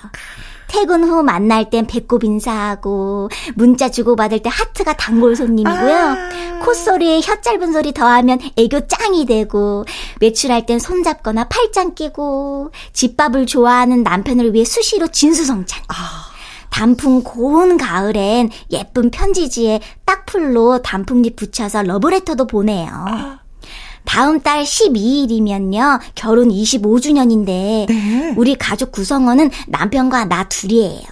[0.68, 5.96] 퇴근 후 만날 땐 배꼽 인사하고 문자 주고받을 때 하트가 단골 손님이고요.
[5.96, 6.16] 아~
[6.64, 9.84] 콧소리에 혀 짧은 소리 더하면 애교 짱이 되고
[10.20, 15.82] 외출할 땐 손잡거나 팔짱 끼고 집밥을 좋아하는 남편을 위해 수시로 진수성찬.
[15.88, 15.94] 아~
[16.70, 22.88] 단풍 고운 가을엔 예쁜 편지지에 딱풀로 단풍잎 붙여서 러브레터도 보내요.
[22.90, 23.45] 아~
[24.06, 26.00] 다음 달 12일이면요.
[26.14, 28.34] 결혼 25주년인데 네.
[28.36, 31.04] 우리 가족 구성원은 남편과 나 둘이에요.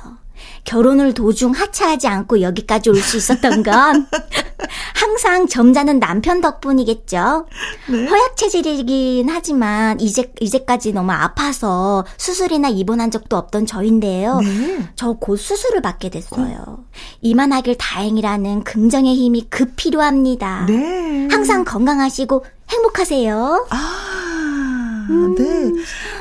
[0.64, 4.06] 결혼을 도중 하차하지 않고 여기까지 올 수 있었던 건
[4.94, 7.46] 항상 점잖은 남편 덕분이겠죠.
[7.90, 8.06] 네.
[8.06, 14.40] 허약 체질이긴 하지만 이제 이제까지 너무 아파서 수술이나 입원한 적도 없던 저인데요.
[14.40, 14.88] 네.
[14.96, 16.64] 저곧 수술을 받게 됐어요.
[16.66, 16.84] 어.
[17.20, 20.64] 이만하길 다행이라는 긍정의 힘이 급 필요합니다.
[20.66, 21.28] 네.
[21.30, 22.42] 항상 건강하시고
[22.74, 23.66] 행복하세요.
[23.70, 25.34] 아, 음.
[25.36, 25.70] 네.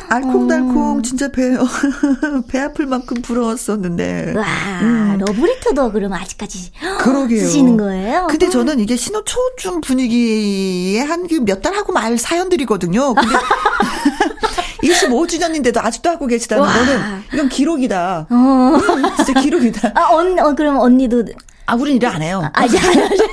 [0.09, 1.01] 알콩달콩 어.
[1.01, 1.41] 진짜 배,
[2.47, 4.33] 배 아플 만큼 부러웠었는데.
[4.35, 4.43] 와,
[4.81, 5.17] 음.
[5.19, 7.39] 러브레터도 그럼 아직까지 그러게요.
[7.41, 8.27] 쓰시는 거예요?
[8.29, 13.13] 근데 저는 이게 신호 초중 분위기에 한 몇 달 하고 말 사연들이거든요.
[13.15, 13.35] 근데
[14.83, 16.73] 25주년인데도 아직도 하고 계시다는 와.
[16.73, 16.99] 거는
[17.33, 18.27] 이건 기록이다.
[18.29, 18.77] 어.
[19.23, 19.91] 진짜 기록이다.
[19.95, 21.23] 아, 언, 어, 그럼 언니도
[21.65, 22.49] 아, 우린 일을 안 해요.
[22.53, 23.27] 아, 이제 안 하세요?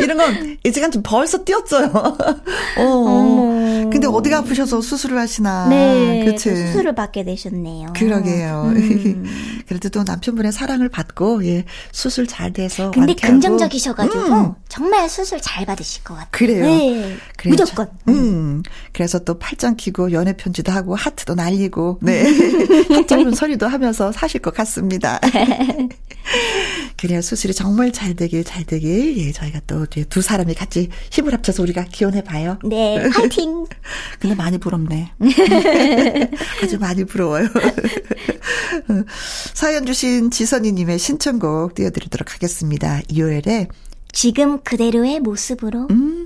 [0.00, 1.90] 이런 건 이제간 좀 벌써 뛰었어요.
[2.78, 2.80] 어.
[2.80, 3.90] 어.
[3.90, 5.68] 근데 어디가 아프셔서 수술을 하시나.
[5.68, 6.24] 네.
[6.24, 6.54] 그치.
[6.54, 7.92] 수술을 받게 되셨네요.
[7.94, 8.72] 그러게요.
[8.74, 9.24] 음.
[9.66, 12.90] 그래도 또 남편분의 사랑을 받고, 예, 수술 잘 돼서.
[12.90, 14.54] 근데 긍정적이셔가지고, 음.
[14.68, 16.28] 정말 수술 잘 받으실 것 같아요.
[16.30, 16.64] 그래요.
[16.64, 17.16] 네.
[17.36, 17.52] 그래요.
[17.52, 17.88] 무조건.
[18.08, 18.62] 음.
[18.92, 22.24] 그래서 또 팔짱 끼고, 연애 편지도 하고, 하트도 날리고, 네.
[23.06, 25.20] 짧은 소리도 하면서 사실 것 같습니다.
[26.96, 31.62] 그래야 수술이 정말 잘 되길 잘 되길 예 저희가 또 두 사람이 같이 힘을 합쳐서
[31.62, 32.58] 우리가 기원해 봐요.
[32.64, 33.66] 네, 파이팅.
[34.18, 35.12] 근데 많이 부럽네.
[36.62, 37.48] 아주 많이 부러워요.
[39.54, 43.00] 사연 주신 지선이님의 신청곡 띄워드리도록 하겠습니다.
[43.08, 43.68] 이효엘의
[44.12, 45.88] 지금 그대로의 모습으로.
[45.90, 46.25] 음.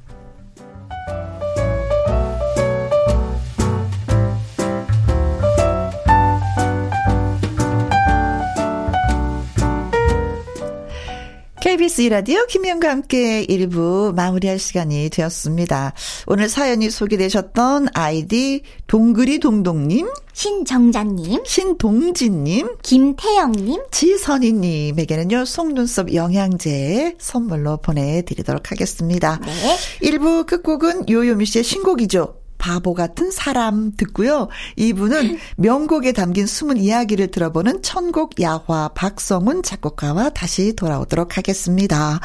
[11.71, 15.93] KBS 라디오 김현과 함께 1부 마무리할 시간이 되었습니다.
[16.27, 29.39] 오늘 사연이 소개되셨던 아이디 동그리 동동님, 신정자님, 신동진님, 김태영님, 지선희님에게는요 속눈썹 영양제 선물로 보내드리도록 하겠습니다.
[29.45, 29.77] 네.
[30.09, 32.40] 1부 끝곡은 요요미 씨의 신곡이죠.
[32.61, 34.47] 바보 같은 사람 듣고요.
[34.75, 42.19] 이분은 명곡에 담긴 숨은 이야기를 들어보는 천곡 야화 박성훈 작곡가와 다시 돌아오도록 하겠습니다.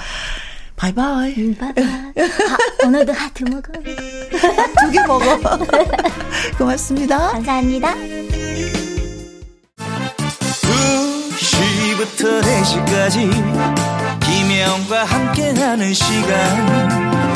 [0.77, 1.55] 바이바이.
[1.55, 1.85] 바이바이.
[1.87, 3.72] 하, 오늘도 하트 먹어.
[3.81, 5.25] 두 개 먹어.
[6.59, 7.31] 고맙습니다.
[7.33, 7.94] 감사합니다.
[11.40, 13.31] 2시부터 4시까지
[14.20, 17.36] 김혜영과 함께하는 시간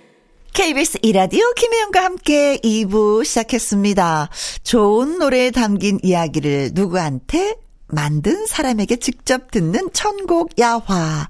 [0.53, 4.29] KBS 이라디오 김혜영과 함께 2부 시작했습니다.
[4.63, 7.55] 좋은 노래에 담긴 이야기를 누구한테
[7.87, 11.29] 만든 사람에게 직접 듣는 천곡 야화.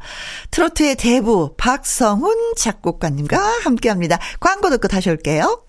[0.50, 4.18] 트로트의 대부 박성훈 작곡가님과 함께 합니다.
[4.40, 5.66] 광고 듣고 다시 올게요.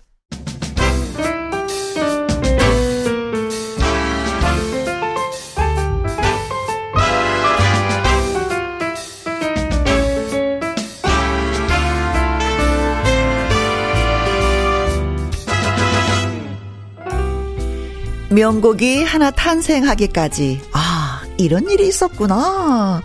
[18.33, 20.61] 명곡이 하나 탄생하기까지.
[20.73, 23.01] 아 이런 일이 있었구나.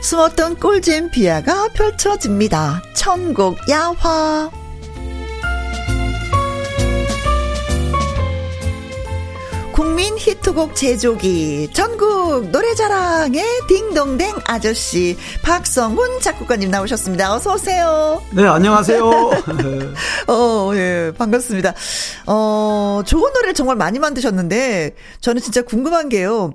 [0.00, 2.82] 숨었던 꿀잼 비야가 펼쳐집니다.
[2.94, 4.50] 천곡 야화
[9.80, 17.32] 국민 히트곡 제조기 전국 노래자랑의 딩동댕 아저씨 박성훈 작곡가님 나오셨습니다.
[17.34, 18.20] 어서 오세요.
[18.32, 19.02] 네, 안녕하세요.
[20.28, 21.72] 어, 예, 반갑습니다.
[22.26, 26.52] 어, 좋은 노래를 정말 많이 만드셨는데 저는 진짜 궁금한 게요.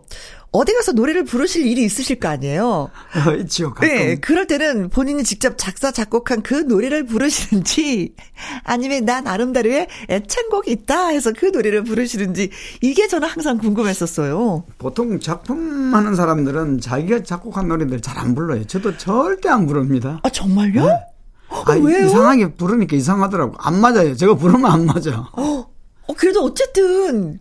[0.55, 2.89] 어디 가서 노래를 부르실 일이 있으실 거 아니에요?
[3.27, 3.87] 어, 있죠, 가끔.
[3.87, 8.15] 네, 그럴 때는 본인이 직접 작사, 작곡한 그 노래를 부르시는지,
[8.63, 12.49] 아니면 나 나름대로의 애창곡이 있다 해서 그 노래를 부르시는지,
[12.81, 14.63] 이게 저는 항상 궁금했었어요.
[14.77, 18.65] 보통 작품 하는 사람들은 자기가 작곡한 노래들 잘 안 불러요.
[18.65, 20.21] 저도 절대 안 부릅니다.
[20.23, 20.85] 아, 정말요?
[20.85, 20.91] 네.
[21.49, 22.05] 어, 아, 왜요?
[22.07, 23.55] 이상하게 부르니까 이상하더라고.
[23.59, 24.15] 안 맞아요.
[24.15, 25.29] 제가 부르면 안 맞아.
[25.33, 25.67] 어,
[26.07, 27.39] 어 그래도 어쨌든,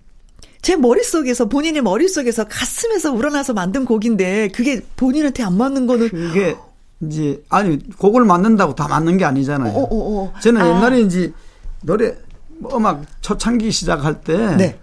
[0.65, 6.57] 제 머릿속에서 본인의 머릿속에서 가슴에서 우러나서 만든 곡인데 그게 본인한테 안 맞는 거는 그게
[7.03, 9.71] 이제 아니 곡을 만든다고 다 맞는 게 아니잖아요.
[9.71, 10.33] 어, 어, 어.
[10.41, 10.69] 저는 아.
[10.69, 11.35] 옛날에 이제
[11.83, 12.15] 노래
[12.59, 14.81] 뭐 음악 초창기 시작할 때 네.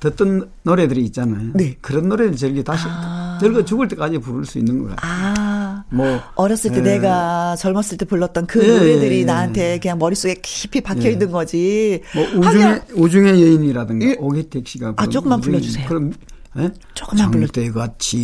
[0.00, 1.52] 듣던 노래들이 있잖아요.
[1.54, 1.76] 네.
[1.80, 3.38] 그런 노래를 저기 다시 아.
[3.40, 4.96] 저거 죽을 때까지 부를 수 있는 거예요.
[5.02, 5.51] 아.
[5.92, 6.82] 뭐 어렸을 때 예.
[6.82, 8.66] 내가 젊었을 때 불렀던 그 예.
[8.68, 9.24] 노래들이 예.
[9.24, 11.32] 나한테 그냥 머릿속에 깊이 박혀 있는 예.
[11.32, 12.00] 거지.
[12.14, 14.16] 뭐 우중의 우중의 여인이라든가 예.
[14.18, 15.86] 오기택 씨가 아 조금만 불러 주세요.
[15.88, 16.12] 그럼
[16.58, 16.70] 예?
[16.94, 17.46] 조금만 불러.
[17.46, 18.22] 장대같이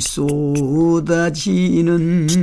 [0.00, 2.26] 쏟아지는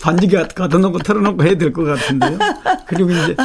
[0.00, 2.38] 반지가 가둬놓고 털어놓고 해야 될 것 같은데요.
[2.86, 3.36] 그리고 이제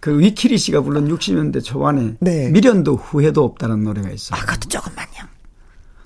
[0.00, 2.50] 그 위키리 씨가 불른 60년대 초반에 네.
[2.50, 4.38] 미련도 후회도 없다는 노래가 있어요.
[4.38, 5.33] 아, 그것도 조금만요.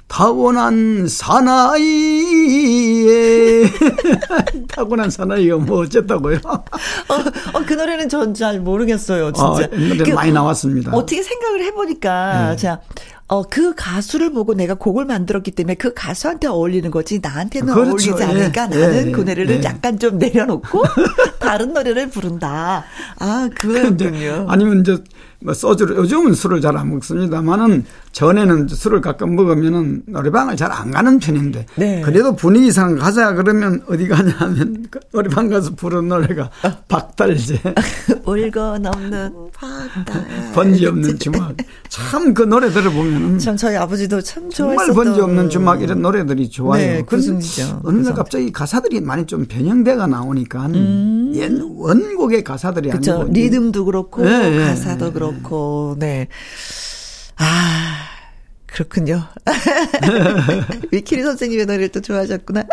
[0.09, 2.09] 타고난 사나이에
[4.69, 6.39] 타고난 사나이가 뭐 어쨌다고요?
[6.45, 9.49] 어, 어, 그 노래는 전 잘 모르겠어요, 진짜.
[9.49, 10.93] 어, 노래 그, 많이 나왔습니다.
[10.95, 12.57] 어떻게 생각을 해보니까, 네.
[12.57, 12.81] 자,
[13.27, 17.91] 어, 그 가수를 보고 내가 곡을 만들었기 때문에 그 가수한테 어울리는 거지 나한테는 그렇죠.
[18.13, 18.79] 어울리지 않으니까 예.
[18.79, 19.11] 나는 예.
[19.13, 19.63] 그 노래를 예.
[19.65, 20.83] 약간 좀 내려놓고
[21.41, 22.85] 다른 노래를 부른다.
[23.19, 24.47] 아, 그거군요.
[24.49, 24.99] 아니면 이제
[25.41, 31.19] 뭐 소주를 요즘은 술을 잘 안 먹습니다만은 전에는 술을 가끔 먹으면은 노래방을 잘 안 가는
[31.19, 32.01] 편인데 네.
[32.03, 36.51] 그래도 분위기상 가자 그러면 어디 가냐면 그 노래방 가서 부른 노래가
[36.89, 37.61] 박달재
[38.27, 41.55] 울고 넘는 박달 번지 없는 주막
[41.89, 46.51] 참 그 노래 들어보면 하면은 참 저희 아버지도 참 정말 번지 없는 주막 이런 노래들이
[46.51, 46.81] 좋아요.
[46.83, 47.81] 네, 그렇죠.
[47.85, 51.33] 어느 날 갑자기 가사들이 많이 좀 변형돼가 나오니까 음.
[51.35, 53.15] 옛 원곡의 가사들이 그쵸.
[53.15, 55.13] 아니고 리듬도 그렇고 네, 가사도 네.
[55.31, 56.29] 그렇고 네.
[57.37, 57.97] 아
[58.67, 59.23] 그렇군요.
[60.93, 62.65] 위키리 선생님의 노래를 또 좋아하셨구나.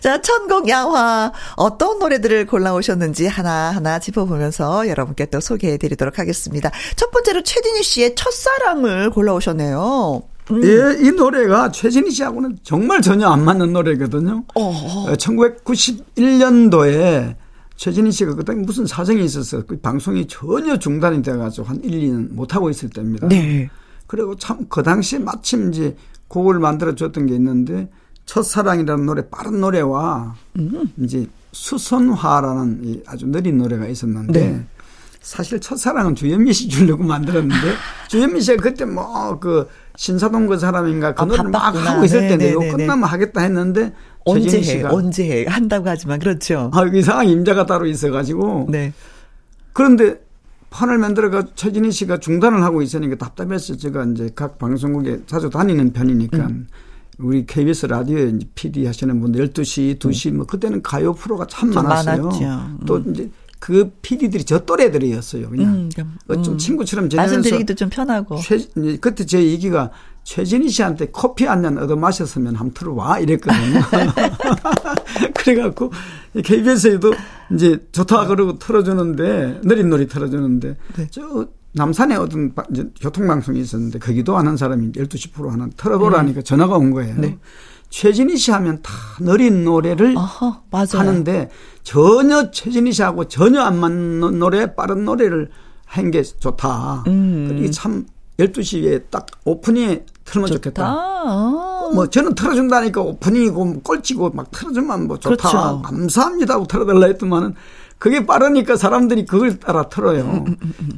[0.00, 1.32] 자, 천곡 야화.
[1.56, 6.70] 어떤 노래들을 골라오셨는지 하나하나 짚어보면서 여러분께 또 소개해 드리도록 하겠습니다.
[6.96, 10.22] 첫 번째로 최진희 씨의 첫사랑을 골라오셨네요.
[10.50, 10.64] 음.
[10.64, 14.44] 예, 이 노래가 최진희 씨하고는 정말 전혀 안 맞는 노래거든요.
[14.54, 14.72] 어.
[15.14, 17.34] 1991년도에 어.
[17.78, 22.68] 최진희 씨가 그때 무슨 사정이 있어서 그 방송이 전혀 중단이 돼가지고 한 1, 2년 못하고
[22.70, 23.28] 있을 때입니다.
[23.28, 23.70] 네.
[24.08, 27.88] 그리고 참 그 당시에 마침 이제 곡을 만들어 줬던 게 있는데
[28.26, 30.92] 첫사랑이라는 노래 빠른 노래와 음.
[30.98, 34.66] 이제 수선화라는 이 아주 느린 노래가 있었는데 네.
[35.20, 37.74] 사실 첫사랑은 주현미 씨 주려고 만들었는데
[38.08, 42.28] 주현미 씨가 그때 뭐 그 신사동 그 사람인가 그 아, 노래를 막 하고 있을 네,
[42.28, 43.92] 때인데 네, 네, 끝나면 하겠다 했는데
[44.24, 46.70] 언제 해 언제 해 한다고 하지만 그렇죠.
[46.74, 48.92] 아 이상한 임자가 따로 있어가지고 네.
[49.72, 50.20] 그런데
[50.70, 56.38] 판을 만들어가 최진희 씨가 중단을 하고 있으니까 답답해서 제가 이제 각 방송국에 자주 다니는 편이니까
[56.38, 56.66] 음.
[57.18, 62.22] 우리 KBS 라디오에 이제 PD 하시는 분들 12시, 2시 뭐 그때는 가요 프로가 참 많았어요.
[62.22, 62.78] 많았죠.
[62.86, 63.12] 또 음.
[63.12, 65.48] 이제 그 PD들이 저 또래들이었어요.
[65.50, 66.42] 그냥 음, 음.
[66.42, 68.38] 좀 친구처럼 지내면서 말씀드리기도 좀 편하고.
[68.38, 68.58] 최,
[69.00, 69.90] 그때 제 얘기가
[70.32, 73.80] 최진희 씨한테 커피 한 잔 얻어 마셨으면 한번 들어와 이랬거든요.
[75.34, 75.90] 그래갖고
[76.44, 77.14] KBS에도
[77.54, 81.08] 이제 좋다 그러고 틀어주는데 느린 놀이 틀어주는데 네.
[81.10, 86.44] 저 남산에 어떤 이제 교통방송이 있었는데 거기도 아는 사람이 12시 프로 하나 틀어보라니까 네.
[86.44, 87.14] 전화가 온 거예요.
[87.16, 87.38] 네.
[87.88, 91.48] 최진희 씨 하면 다 느린 노래를 어허, 하는데
[91.82, 95.48] 전혀 최진희 씨하고 전혀 안 맞는 노래 빠른 노래를
[95.86, 97.04] 한 게 좋다.
[97.06, 97.46] 음.
[97.48, 98.04] 그리고 참
[98.38, 100.48] 12시에 딱 오프닝에 틀면.
[100.48, 100.84] 좋겠다.
[100.86, 101.90] 아.
[101.94, 105.48] 뭐 저는 틀어준다니까 오프닝이고 꼴찌고 막 틀어주면 뭐 좋다.
[105.48, 105.82] 그렇죠.
[105.82, 107.54] 감사합니다 하고 틀어달라 했더만은
[107.98, 110.44] 그게 빠르니까 사람들이 그걸 따라 틀어요.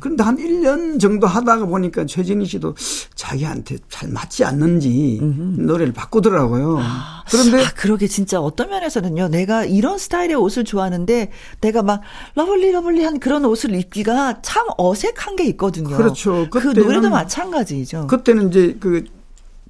[0.01, 2.75] 그런데 한 1년 정도 하다가 보니까 최진희 씨도
[3.15, 5.19] 자기한테 잘 맞지 않는지.
[5.23, 6.79] 노래를 바꾸더라고요.
[6.79, 7.65] 아, 그런데.
[7.65, 9.29] 아, 그러게 진짜 어떤 면에서는요.
[9.29, 11.31] 내가 이런 스타일의 옷을 좋아하는데
[11.63, 12.03] 내가 막
[12.35, 15.97] lovely lovely한 그런 옷을 입기가 참 어색한 게 있거든요.
[15.97, 16.49] 그렇죠.
[16.51, 18.09] 그 노래도 마찬가지죠.
[18.09, 19.05] 그때는 이제 그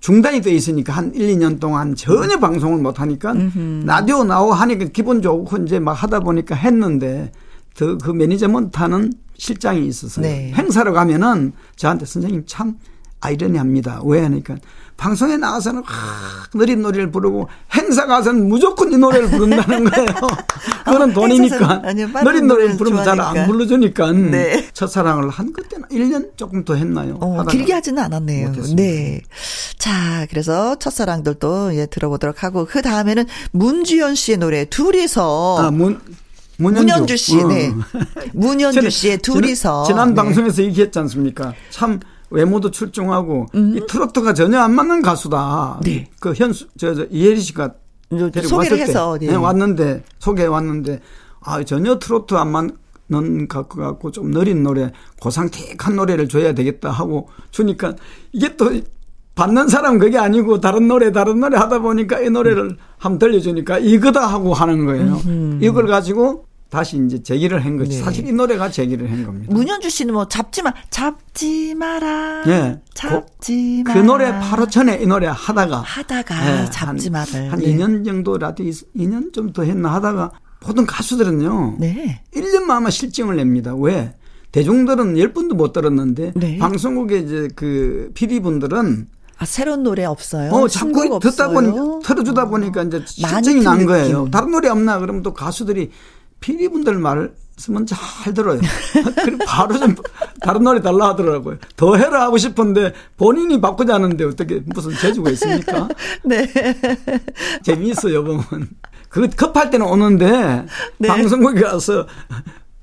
[0.00, 2.40] 중단이 돼 있으니까 한 1, 2년 동안 전혀 음.
[2.40, 3.34] 방송을 못 하니까.
[3.84, 7.30] 라디오 나오고 하니까 기분 좋고 이제 막 하다 보니까 했는데
[7.76, 10.52] 그, 그 management 하는 실장이 있어서 네.
[10.54, 12.76] 행사로 가면은 저한테 선생님 참
[13.20, 14.02] 아이러니합니다.
[14.04, 14.56] 왜 하니까
[15.00, 20.06] 방송에 나가서는 하, 느린 노래를 부르고 행사 가서는 무조건 이 노래를 부른다는 거예요.
[20.84, 21.80] 그거는 돈이니까.
[21.84, 24.12] 아니요, 느린 노래를 부르면 잘 안 불러주니까.
[24.12, 24.68] 네.
[24.74, 27.16] 첫사랑을 한 그때는 1년 조금 더 했나요?
[27.22, 28.48] 어, 길게 하지는 않았네요.
[28.48, 28.82] 못했습니다.
[28.82, 29.22] 네.
[29.78, 35.58] 자, 그래서 첫사랑들도 예, 들어보도록 하고 그 다음에는 문주연 씨의 노래 둘이서.
[35.62, 35.98] 아, 문,
[36.58, 37.46] 문현주, 문현주 씨, 어.
[37.48, 37.72] 네.
[38.34, 39.84] 문현주 씨의 둘이서.
[39.84, 40.14] 지난, 지난 네.
[40.14, 41.54] 방송에서 얘기했지 않습니까?
[41.70, 43.76] 참 외모도 출중하고 음.
[43.76, 45.80] 이 트로트가 전혀 안 맞는 가수다.
[45.84, 46.08] 네.
[46.20, 47.74] 그 현수 저, 저 이혜리 씨가
[48.44, 49.28] 소개를 해서 네.
[49.28, 49.34] 네.
[49.34, 51.00] 왔는데 소개해 왔는데
[51.42, 57.28] 아 전혀 트로트 안 맞는 것 같고 좀 느린 노래 고상틱한 노래를 줘야 되겠다 하고
[57.50, 57.94] 주니까
[58.32, 58.70] 이게 또
[59.34, 64.26] 받는 사람 그게 아니고 다른 노래 다른 노래 하다 보니까 이 노래를 한번 들려주니까 이거다
[64.26, 65.20] 하고 하는 거예요.
[65.26, 65.58] 음.
[65.62, 67.96] 이걸 가지고 다시 이제 제기를 한 거지.
[67.98, 68.02] 네.
[68.02, 69.52] 사실 이 노래가 제기를 한 겁니다.
[69.52, 72.44] 문현주 씨는 뭐 잡지 마, 잡지 마라.
[72.46, 72.80] 네.
[72.94, 75.80] 잡지 그, 그 노래 바로 전에 이 노래 하다가.
[75.80, 76.70] 하다가 네.
[76.70, 77.26] 잡지 마라.
[77.32, 77.74] 한, 한 네.
[77.76, 80.30] 2년 정도 라디오 2년 좀 더 했나 하다가
[80.60, 81.76] 보통 가수들은요.
[81.80, 82.22] 네.
[82.34, 83.74] 1년만 아마 실증을 냅니다.
[83.74, 84.14] 왜?
[84.52, 86.58] 대중들은 10분도 못 들었는데 네.
[86.58, 90.50] 방송국의 이제 그 PD분들은 아, 새로운 노래 없어요?
[90.52, 91.72] 어, 자꾸 듣다 보니,
[92.04, 94.28] 틀어주다 보니까 이제 실증이 난 거예요.
[94.30, 94.98] 다른 노래 없나?
[94.98, 95.90] 그러면 또 가수들이
[96.40, 98.60] 피디분들 말씀은 잘 들어요.
[99.22, 99.94] 그리고 바로 좀
[100.40, 101.58] 다른 노래 달라 하더라고요.
[101.76, 105.88] 더 해라 하고 싶은데 본인이 바꾸자는데 어떻게 무슨 재주가 있습니까?
[106.24, 106.46] 네.
[107.62, 108.68] 재미있어요, 보면.
[109.08, 110.66] 그 급할 때는 오는데
[110.98, 111.08] 네.
[111.08, 112.06] 방송국에 가서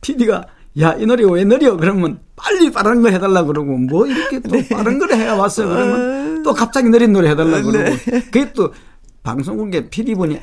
[0.02, 0.46] PD가
[0.80, 1.76] 야, 이 노래 왜 느려?
[1.76, 4.68] 그러면 빨리 빠른 거 해달라 그러고, 뭐 이렇게 또 네.
[4.70, 5.70] 빠른 거를 해야 왔어요.
[5.70, 7.72] 그러면 또 갑자기 느린 노래 해달라 그러고.
[7.72, 7.98] 네.
[8.26, 8.72] 그게 또
[9.24, 10.40] 방송국에 PD분이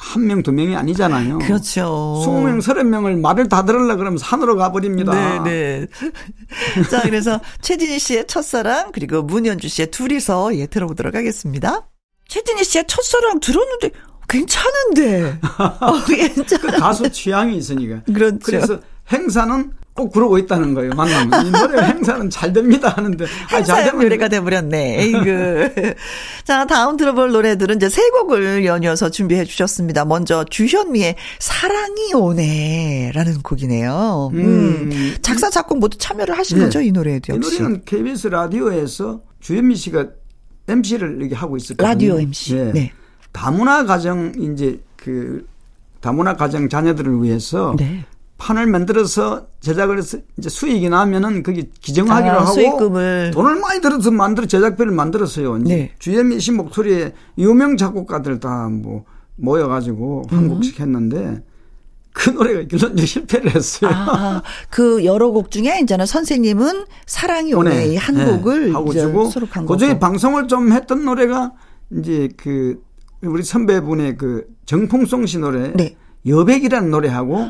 [0.00, 1.38] 한 명, 두 명이 아니잖아요.
[1.40, 2.22] 그렇죠.
[2.26, 5.42] 20명, 30명을 말을 다 들으려 그러면 산으로 가버립니다.
[5.42, 5.86] 네, 네.
[6.90, 11.86] 자, 그래서 최진희 씨의 첫사랑, 그리고 문현주 씨의 둘이서 예, 들어보도록 하겠습니다.
[12.28, 13.90] 최진희 씨의 첫사랑 들었는데,
[14.26, 15.38] 괜찮은데.
[15.80, 16.62] 어, 괜찮아.
[16.62, 18.02] 그 가수 취향이 있으니까.
[18.04, 18.38] 그렇죠.
[18.42, 18.80] 그래서
[19.12, 20.94] 행사는 꼭 그러고 있다는 거예요.
[20.94, 25.02] 만나면 이 노래 행사는 잘 됩니다 하는데 아, 잘 되면 노래가 돼버렸네.
[25.02, 25.94] 에이그.
[26.44, 30.04] 자 다음 들어볼 노래들은 이제 세 곡을 연이어서 준비해 주셨습니다.
[30.04, 34.30] 먼저 주현미의 사랑이 오네라는 곡이네요.
[34.34, 34.38] 음.
[34.92, 35.14] 음.
[35.22, 36.64] 작사 작곡 모두 참여를 하신 네.
[36.64, 37.56] 거죠 이 노래에도 역시.
[37.56, 40.06] 이 노래는 KBS 라디오에서 주현미 씨가
[40.68, 41.88] MC를 이렇게 하고 있었거든요.
[41.88, 42.54] 라디오 MC.
[42.54, 42.72] 네.
[42.72, 42.92] 네.
[43.32, 45.46] 다문화 가정 이제 그
[46.00, 48.04] 다문화 가정 자녀들을 위해서 네.
[48.40, 53.30] 판을 만들어서 제작을 해서 이제 수익이 나면은 그게 기정하기로 아, 하고 수익금을.
[53.34, 55.58] 돈을 많이 들어서 만들어 제작비를 만들었어요.
[55.58, 55.92] 이제 네.
[55.98, 59.04] 주현미 씨 목소리에 유명 작곡가들 다 뭐
[59.36, 60.36] 모여가지고 음.
[60.36, 61.42] 한 곡씩 했는데
[62.12, 63.90] 그 노래가 결론적 실패를 했어요.
[63.94, 68.24] 아, 그 여러 곡 중에 이제는 선생님은 사랑이 오네 한 네.
[68.26, 71.52] 곡을 하고 주고 수록한 그 중에 방송을 좀 했던 노래가
[71.90, 72.82] 이제 그
[73.22, 75.96] 우리 선배분의 그 정풍송 씨 노래 네.
[76.26, 77.48] 여백이라는 노래하고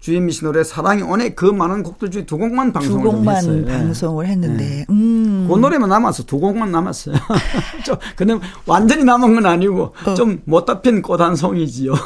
[0.00, 3.64] 주현미 씨 노래 사랑이 오네 그 많은 곡들 중에 두 곡만 방송을 두 곡만 했어요.
[3.66, 4.86] 방송을 했는데 네.
[4.90, 5.48] 음.
[5.50, 7.14] 그 노래만 남았어 두 곡만 남았어요.
[7.84, 10.14] 좀 근데 완전히 남은 건 아니고 어.
[10.14, 11.94] 좀못 답힌 꽃한 송이지요.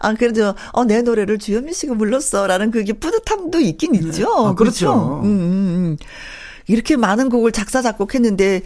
[0.00, 4.28] 아, 그래도, 어, 내 노래를 주현미 씨가 불렀어 라는 그게 뿌듯함도 있긴 있죠.
[4.28, 4.86] 아, 그렇죠.
[4.86, 5.20] 그렇죠?
[5.22, 5.96] 음, 음, 음.
[6.66, 8.62] 이렇게 많은 곡을 작사, 작곡했는데,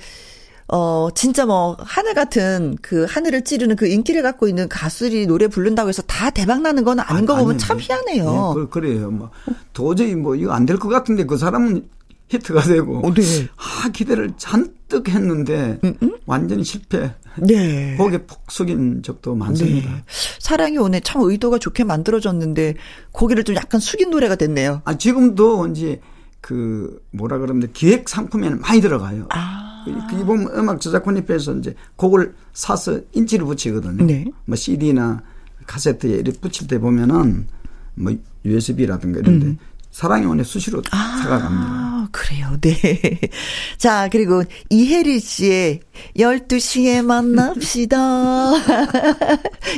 [0.69, 5.89] 어, 진짜 뭐, 하늘 같은 그 하늘을 찌르는 그 인기를 갖고 있는 가수들이 노래 부른다고
[5.91, 8.55] 해서 다 대박 나는 건 아닌 아, 거 보면 참 희한해요.
[8.57, 9.31] 네, 그, 래요 뭐,
[9.75, 11.87] 도저히 뭐, 이거 안 될 것 같은데 그 사람은
[12.29, 13.07] 히트가 되고.
[13.07, 13.23] 어, 네.
[13.57, 15.97] 아, 기대를 잔뜩 했는데, 음음?
[16.03, 16.17] 음?
[16.25, 17.13] 완전히 실패.
[17.37, 17.97] 네.
[17.99, 19.91] 거기에 폭 속인 적도 많습니다.
[19.91, 20.05] 네.
[20.39, 22.77] 사랑이 오네 참 의도가 좋게 만들어졌는데,
[23.13, 24.81] 거기를 좀 약간 숙인 노래가 됐네요.
[24.87, 26.01] 아, 지금도 이제,
[26.41, 29.27] 그, 뭐라 그러면 기획 상품에는 많이 들어가요.
[29.31, 29.64] 아.
[29.85, 34.05] 그 보면 음악 저작권 협회에서 이제 곡을 사서 인치를 붙이거든요.
[34.05, 34.25] 네.
[34.45, 35.23] 뭐 CD나
[35.67, 37.47] 카세트에 이렇게 붙일 때 보면은
[37.95, 38.15] 뭐
[38.45, 39.59] USB라든가 이런데 음.
[39.91, 42.09] 사랑의 원에 수시로 아, 사가갑니다.
[42.11, 42.57] 그래요.
[42.61, 43.21] 네.
[43.79, 45.81] 자, 그리고 이혜리 씨의
[46.17, 47.97] 12시에 만납시다.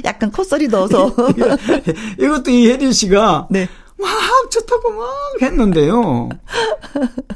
[0.04, 1.14] 약간 콧소리 넣어서.
[2.18, 3.68] 이것도 이혜리 씨가 네.
[3.98, 4.09] 막
[4.50, 5.07] 좋다고 막
[5.42, 6.30] 했는데요.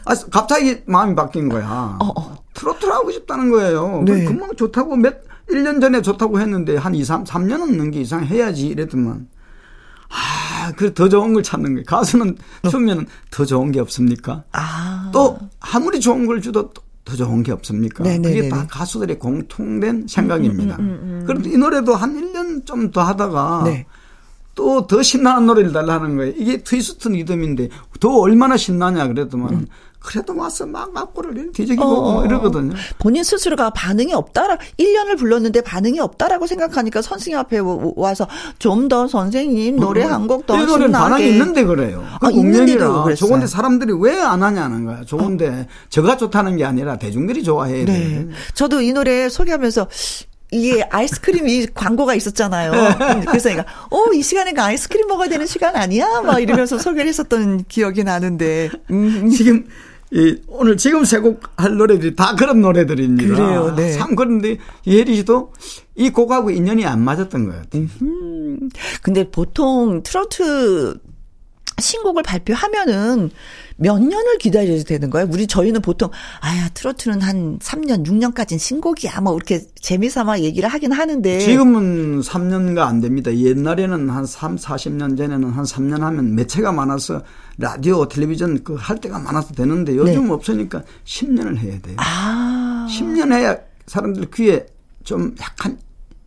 [0.06, 1.98] 아, 갑자기 마음이 바뀐 거야.
[2.00, 2.39] 어, 어.
[2.60, 4.02] 트로트를 하고 싶다는 거예요.
[4.04, 4.24] 네.
[4.24, 5.14] 금방 좋다고 몇,
[5.48, 9.26] 1년 전에 좋다고 했는데 한 2, 3, 3년은 넘게 이상 해야지 이랬더만.
[10.10, 11.84] 아, 그래 더 좋은 걸 찾는 거예요.
[11.86, 12.36] 가수는
[12.70, 14.42] 춤면은 더 좋은 게 없습니까?
[14.52, 15.10] 아.
[15.12, 16.70] 또 아무리 좋은 걸 주도
[17.04, 18.04] 더 좋은 게 없습니까?
[18.04, 18.28] 네네네네.
[18.28, 18.68] 네, 그게 네, 다 네.
[18.70, 20.76] 가수들의 공통된 생각입니다.
[20.76, 21.24] 음, 음, 음, 음.
[21.26, 23.86] 그런데 이 노래도 한 1년 좀 더 하다가 네.
[24.54, 26.34] 또더 신나는 노래를 달라는 거예요.
[26.36, 27.68] 이게 트위스트 리듬인데
[28.00, 29.66] 더 얼마나 신나냐 그랬더만 음.
[30.00, 32.74] 그래도 와서 막 악보를 뒤적이고 어, 이러거든요.
[32.98, 37.60] 본인 스스로가 반응이 없다라 1년을 불렀는데 반응이 없다라고 생각하니까 선생님 앞에
[37.96, 38.26] 와서
[38.58, 42.02] 좀 더 선생님 노래 한 곡더 이 노래는 반응이 있는데 그래요.
[42.20, 45.04] 그 아, 있는데도 좋은데 사람들이 왜 안 하냐는 거야.
[45.04, 45.66] 좋은데 어.
[45.90, 47.92] 저가 좋다는 게 아니라 대중들이 좋아해야 네.
[47.92, 48.28] 돼.
[48.54, 49.86] 저도 이 노래 소개하면서
[50.52, 52.72] 이게 아이스크림이 광고가 있었잖아요.
[53.28, 56.22] 그래서 내가, 어, 이 시간에 그 아이스크림 먹어야 되는 시간 아니야?
[56.22, 58.70] 막 이러면서 소개를 했었던 기억이 나는데.
[58.90, 59.28] 음.
[59.30, 59.66] 지금,
[60.12, 63.34] 이, 오늘 지금 세곡 할 노래들이 다 그런 노래들입니다.
[63.34, 63.92] 그래요, 네.
[63.92, 65.52] 참 그런데 예리 씨도
[65.94, 67.86] 이 곡하고 인연이 안 맞았던 것 같아요.
[68.02, 68.68] 음,
[69.02, 70.98] 근데 보통 트로트
[71.80, 73.30] 신곡을 발표하면은
[73.76, 75.26] 몇 년을 기다려야 되는 거예요?
[75.30, 81.38] 우리 저희는 보통 아야 트로트는 한 3년, 6년까지는 신곡이야 뭐 이렇게 재미삼아 얘기를 하긴 하는데
[81.38, 83.34] 지금은 3년가 안 됩니다.
[83.34, 87.22] 옛날에는 한 3, 40년 전에는 한 3년 하면 매체가 많아서
[87.60, 90.32] 라디오, 텔레비전 그 할 때가 많아서 되는데 요즘 네.
[90.32, 91.96] 없으니까 10년을 해야 돼요.
[91.98, 92.86] 아.
[92.90, 93.56] 10년 해야
[93.86, 94.66] 사람들 귀에
[95.04, 95.78] 좀 약간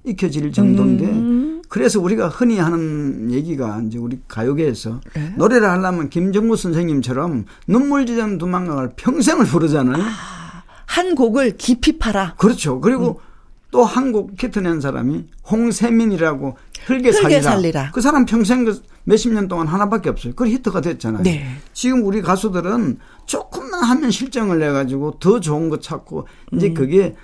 [0.06, 1.62] 익혀질 정도인데 음.
[1.70, 5.34] 그래서 우리가 흔히 하는 얘기가 이제 우리 가요계에서 네?
[5.38, 10.04] 노래를 하려면 김정구 선생님처럼 눈물 지전 두만강을 평생을 부르잖아요.
[10.04, 12.36] 아, 한 곡을 깊이 팔아.
[12.38, 12.80] 그렇죠.
[12.80, 13.34] 그리고 음.
[13.72, 17.42] 또한 곡 히트낸 사람이 홍세민이라고 흙에, 흙에 살리라.
[17.42, 17.92] 살리라.
[17.92, 20.34] 그 사람 평생 그 몇십 년 동안 하나밖에 없어요.
[20.36, 21.24] 그 히트가 됐잖아요.
[21.24, 21.46] 네.
[21.74, 26.74] 지금 우리 가수들은 조금만 하면 실정을 내가지고 더 좋은 거 찾고 이제 음.
[26.74, 27.16] 그게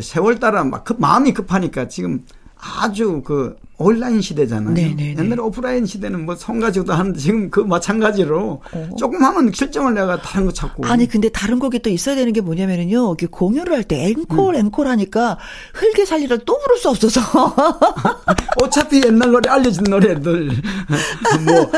[0.00, 2.24] 세월 따라 막 급, 마음이 급하니까 지금
[2.56, 4.74] 아주 그 온라인 시대잖아요.
[4.74, 4.94] 네네네.
[4.94, 5.22] 네, 네.
[5.22, 8.88] 옛날에 오프라인 시대는 뭐 성가지도 하는데 지금 그 마찬가지로 어.
[8.98, 10.86] 조금 하면 실정을 내가 다른 거 찾고.
[10.86, 13.16] 아니 근데 다른 곡이 또 있어야 되는 게 뭐냐면은요.
[13.30, 14.60] 공연을 할때 앵콜 음.
[14.60, 15.38] 앵콜 하니까
[15.74, 17.20] 흘게 살리를 또 부를 수 없어서.
[18.62, 20.46] 어차피 옛날 노래 알려진 노래들
[21.44, 21.70] 뭐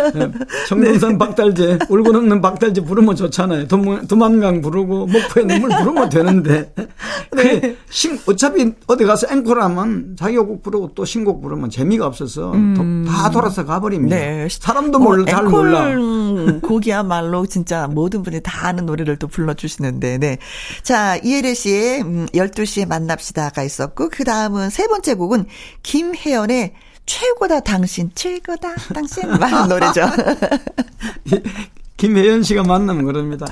[0.69, 1.19] 청동산 네.
[1.19, 3.67] 박달재 울고 넘는 박달재 부르면 좋잖아요.
[3.69, 6.73] 도만, 강 부르고 목포의 눈물 부르면 되는데.
[7.33, 7.61] 네.
[7.61, 12.53] 그 신, 어차피 어디 가서 앵콜하면 자기가 곡 부르고 또 신곡 부르면 재미 재미가 없어서
[12.53, 13.05] 음.
[13.09, 14.17] 다 돌아서 가버립니다.
[14.17, 14.49] 네.
[14.51, 16.61] 사람도 몰라 어, 잘 몰라.
[16.61, 20.39] 곡이야말로 진짜 모든 분이 다 아는 노래를 또 불러주시는데, 네.
[20.83, 25.47] 자, 이혜리 씨의 음, 12시에 만납시다가 있었고, 그 다음은 세 번째 곡은
[25.83, 26.75] 김혜연의
[27.07, 29.29] 최고다 당신, 최고다 당신.
[29.29, 30.07] 많은 노래죠.
[31.97, 33.47] 김혜연 씨가 만나면 그럽니다.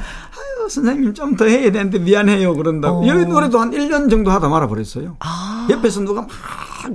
[0.69, 2.55] 선생님 좀 더 해야 되는데 미안해요.
[2.55, 3.03] 그런다고.
[3.05, 3.07] 어.
[3.07, 5.17] 여기 노래도 한 1년 정도 하다 말아버렸어요.
[5.21, 5.67] 아.
[5.71, 6.29] 옆에서 누가 막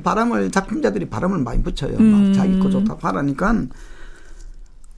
[0.03, 1.95] 바람을, 작품자들이 바람을 많이 붙여요.
[1.99, 2.11] 음.
[2.29, 3.55] 막 자기 거 좋다고 하라니까.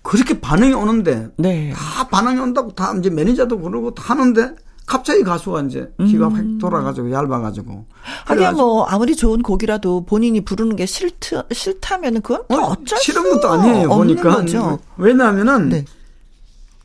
[0.02, 1.30] 그렇게 반응이 오는데.
[1.38, 1.72] 네.
[1.76, 4.56] 다 반응이 온다고 다 이제 매니저도 그러고 다 하는데
[4.86, 6.36] 갑자기 가수가 이제 기가 음.
[6.36, 7.86] 확 돌아가지고 얇아가지고.
[8.26, 13.30] 하긴 뭐 아무리 좋은 곡이라도 본인이 부르는 게 싫다 싫다면은 그건 또 어, 어쩔 싫은
[13.30, 13.88] 것도 아니에요.
[13.90, 14.80] 보니까 거죠.
[14.98, 15.86] 왜냐하면은 네.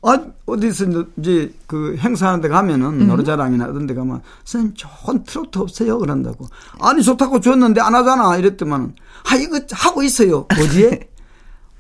[0.07, 0.85] 아, 어디서
[1.19, 3.07] 이제 그 행사하는 데 가면은 음.
[3.07, 6.47] 노래자랑이나 이런 데 가면 선생님 좋은 트로트 없어요 그런다고.
[6.81, 8.95] 아니 좋다고 줬는데 안 하잖아 이랬더만
[9.31, 10.47] 아 이거 하고 있어요.
[10.51, 11.01] 어디에?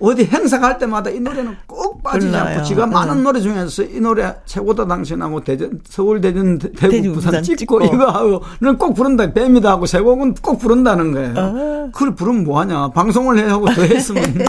[0.01, 2.57] 어디 행사 갈 때마다 이 노래는 꼭 빠지지 몰라요.
[2.57, 7.31] 않고 지가 많은 노래 중에서 이 노래 최고다 당신하고 대전 서울 대전 대구 대전, 부산,
[7.31, 11.35] 부산 찍고, 찍고, 이거 하고는 꼭 부른다 뱀이다 하고 세 곡은 꼭 부른다는 거예요.
[11.37, 11.91] 아.
[11.93, 14.25] 그걸 부르면 뭐하냐 방송을 해 하고 더 했으면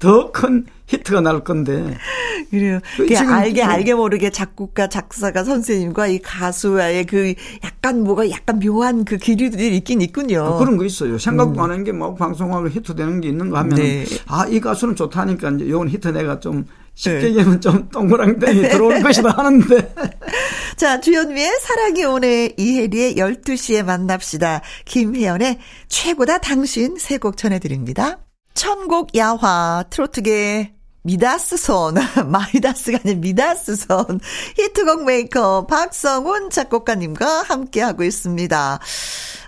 [0.00, 1.96] 더 큰 히트가 날 건데.
[2.50, 2.80] 그래요.
[2.96, 7.34] 그 알게 알게 모르게 작곡가 작사가 선생님과 이 가수와의 그
[7.64, 10.44] 약간 뭐가 약간 묘한 그 기류들이 있긴 있군요.
[10.44, 11.18] 아, 그런 거 있어요.
[11.18, 11.64] 생각도 음.
[11.64, 14.04] 안 하는 게뭐 방송하고 히트되는 게 있는 거 하면 네.
[14.26, 17.24] 아이 가수는 좋다니까 이제 요건 히트 내가 좀 쉽게 네.
[17.28, 19.94] 얘기하면 좀 동그랑땡이 들어올 것이다 하는데.
[20.76, 24.60] 자, 주현미의 사랑이 오네 이혜리의 12시에 만납시다.
[24.84, 28.18] 김혜연의 최고다 당신 세 곡 전해드립니다.
[28.54, 30.72] 천곡 야화 트로트계
[31.02, 31.94] 미다스손,
[32.30, 34.20] 마이다스가 아닌 미다스손,
[34.56, 38.78] 히트곡 메이커 박성훈 작곡가님과 함께하고 있습니다.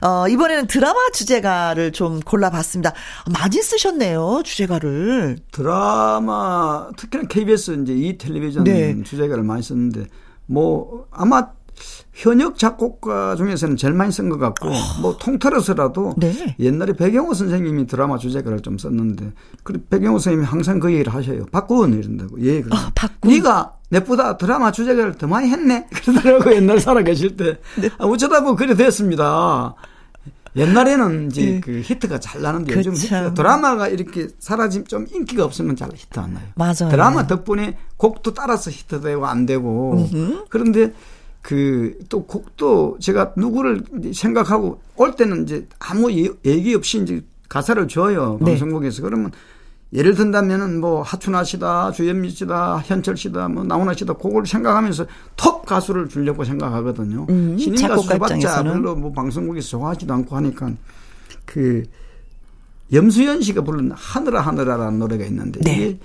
[0.03, 2.93] 어, 이번에는 드라마 주제가를 좀 골라봤습니다.
[3.33, 5.39] 많이 쓰셨네요, 주제가를.
[5.53, 9.01] 드라마, 특히나 KBS 이제 이 텔레비전 네.
[9.03, 10.07] 주제가를 많이 썼는데,
[10.47, 11.51] 뭐, 아마
[12.13, 14.75] 현역 작곡가 중에서는 제일 많이 쓴 것 같고 어.
[15.03, 16.57] 뭐 통틀어서라도 네.
[16.59, 21.47] 옛날에 백영호 선생님이 드라마 주제가를 좀 썼는데 그 백영호 선생님이 항상 그 얘기를 하셔요.
[21.51, 22.41] 박구원 이런다고.
[22.41, 22.75] 예, 그래.
[22.75, 23.29] 어, 박구.
[23.29, 25.87] 네가 내보다 드라마 주제가를 더 많이 했네.
[26.05, 27.59] 그러더라고 옛날 살아 계실 때.
[27.81, 27.91] 네.
[27.99, 29.75] 아, 어쩌다 보면 그래 됐습니다.
[30.57, 31.61] 옛날에는 이제 네.
[31.61, 36.35] 그 히트가 잘 나는데 요즘 히트, 드라마가 이렇게 사라짐 좀 인기가 없으면 잘 히트 안
[36.35, 36.45] 나요.
[36.55, 36.91] 맞아요.
[36.91, 40.45] 드라마 덕분에 곡도 따라서 히트되고 안 되고 음흠.
[40.49, 40.93] 그런데
[41.45, 43.83] 그 또 곡도 제가 누구를
[44.15, 48.53] 생각하고 올 때는 이제 아무 얘기 없이 이제 가사를 줘요 네.
[48.53, 49.31] 방송국에서 그러면
[49.93, 55.67] 예를 든다면은 뭐 하춘아 씨다 주현미 씨다 현철 씨다 뭐 나훈아 씨다 그걸 생각하면서 톱
[55.67, 57.27] 가수를 주려고 생각하거든요.
[57.29, 60.73] 음, 신인 가수 해봤자 별로 뭐 방송국에서 좋아하지도 않고 하니까
[61.45, 61.83] 그
[62.93, 65.75] 염수연 씨가 부른 하늘아 하늘아라는 노래가 있는데 네.
[65.75, 65.99] 이게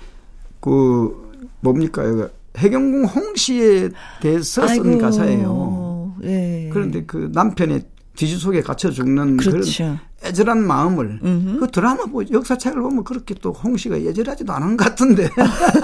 [0.60, 3.90] 그 뭡니까 이거 해경궁 홍씨에
[4.20, 6.16] 대해서 쓴 아이고, 가사예요.
[6.24, 6.70] 예.
[6.72, 7.84] 그런데 그 남편의
[8.16, 9.84] 뒤지 속에 갇혀 죽는 그렇죠.
[9.84, 11.60] 그런 애절한 마음을 음흠.
[11.60, 15.30] 그 드라마 뭐 역사책을 보면 그렇게 또 홍씨가 애절하지도 않은 것 같은데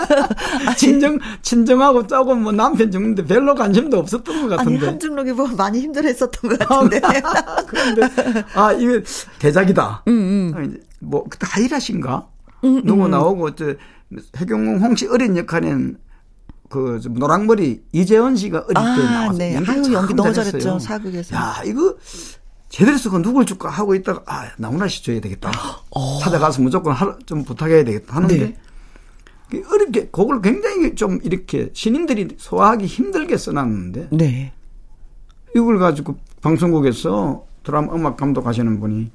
[0.77, 5.81] 친정 친정하고 조금 뭐 남편 죽는데 별로 관심도 없었던 것 같은데 아니 한중록이 뭐 많이
[5.81, 7.01] 힘들었었던 것 같은데
[7.67, 8.03] 그런데
[8.55, 9.01] 아 이거
[9.39, 10.03] 대작이다.
[10.09, 10.79] 음, 음.
[11.01, 12.29] 뭐 그때 하이라신가
[12.64, 13.11] 음, 누구 음.
[13.11, 13.75] 나오고 저
[14.37, 15.97] 해경궁 홍씨 어린 역할은
[16.69, 19.55] 그 노랑머리 이재원 씨가 어릴 아, 때 나와서 네.
[19.55, 21.37] 연기, 아유, 연기 너무 잘했죠 사극에서.
[21.37, 21.97] 야 이거
[22.69, 25.51] 제대로 쓰고 누굴 줄까 하고 있다가 아 나훈아 씨 줘야 되겠다.
[25.91, 26.19] 어.
[26.21, 28.57] 찾아가서 무조건 하, 좀 부탁해야 되겠다 하는데 네.
[29.51, 34.53] 그 어렵게 그걸 굉장히 좀 이렇게 신인들이 소화하기 힘들게 써놨는데 네.
[35.55, 39.11] 이걸 가지고 방송국에서 드라마 음악 감독하시는 분이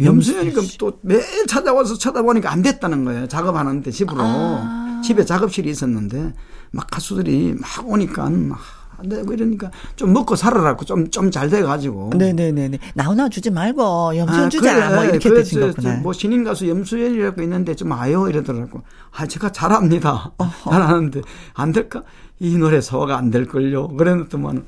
[0.00, 3.26] 염수연이니까 또 매일 찾아와서 쳐다보니까 안 됐다는 거예요.
[3.26, 4.20] 작업하는데 집으로.
[4.20, 4.87] 아.
[5.02, 6.34] 집에 작업실이 있었는데
[6.70, 12.10] 막 가수들이 막 오니까 막안 되고 이러니까 좀 먹고 살아라고 좀 좀 잘 돼가지고.
[12.16, 12.78] 네네네네.
[12.94, 15.94] 나훈아 주지 말고 염수연 아, 주자 그래, 뭐 이렇게 되신 거구나.
[16.00, 18.82] 뭐 신인 가수 염수연이라고 있는데 좀 와요 이러더라고.
[19.16, 20.32] 아 제가 잘합니다.
[20.64, 21.22] 잘하는데
[21.54, 22.02] 안 될까?
[22.40, 23.88] 이 노래 소화가 안 될 걸요.
[23.88, 24.64] 그랬더만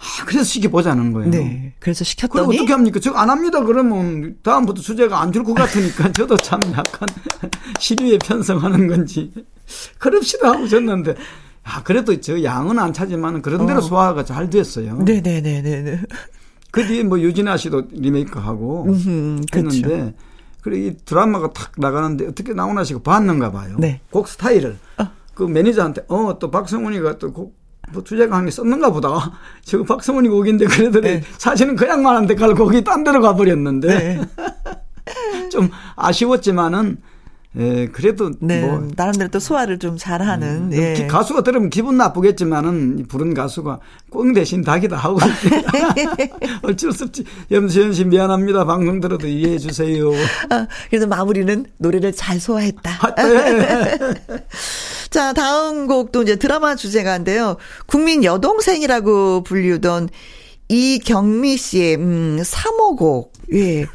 [0.00, 1.30] 아, 그래서 시켜보자는 거예요.
[1.30, 1.74] 네.
[1.78, 2.46] 그래서 시켰더니.
[2.46, 3.00] 그럼 어떻게 합니까?
[3.00, 3.62] 저 안 합니다.
[3.62, 7.06] 그러면 다음부터 주제가 안 줄 것 같으니까 저도 참 약간
[7.78, 9.30] 시류에 편성하는 건지.
[9.98, 11.14] 그럽시다 하고 졌는데.
[11.62, 13.82] 아, 그래도 저 양은 안 차지만 그런 대로 어.
[13.82, 14.96] 소화가 잘 됐어요.
[15.02, 16.00] 네네네네.
[16.70, 19.82] 그 뒤에 뭐 유진아 씨도 리메이크하고 음흠, 했는데.
[19.88, 20.12] 그렇죠.
[20.62, 23.76] 그래 이 드라마가 탁 나가는데 어떻게 나오나 씨가 봤는가 봐요.
[23.78, 24.00] 네.
[24.10, 24.78] 곡 스타일을.
[24.98, 25.04] 어.
[25.34, 27.59] 그 매니저한테 어 또 박성훈이가 또 곡
[27.92, 29.32] 뭐 주제가 한개 썼는가 보다.
[29.64, 31.22] 저거 박성훈이 곡인데 그래더니 네.
[31.38, 33.88] 사실은 그냥만 한데 갈 곡이 딴 데로 가버렸는데.
[33.88, 34.20] 네.
[35.50, 36.98] 좀 아쉬웠지만은
[37.58, 41.08] 예, 그래도 네, 뭐 나름대로 또 소화를 좀 잘하는 음, 예.
[41.08, 45.18] 가수가 들으면 기분 나쁘겠지만은 부른 가수가 꽁 대신 닭이다 하고
[46.62, 47.24] 어쩔 수 없지.
[47.50, 48.64] 염수현 씨 미안합니다.
[48.64, 50.10] 방송 들어도 이해해 주세요.
[50.50, 52.90] 아, 그래도 마무리는 노래를 잘 소화했다.
[53.00, 53.98] 아, 네.
[55.10, 57.56] 자, 다음 곡도 이제 드라마 주제가인데요.
[57.86, 60.08] 국민 여동생이라고 불리던
[60.68, 63.30] 이경미 씨의 음 3호곡.
[63.54, 63.86] 예.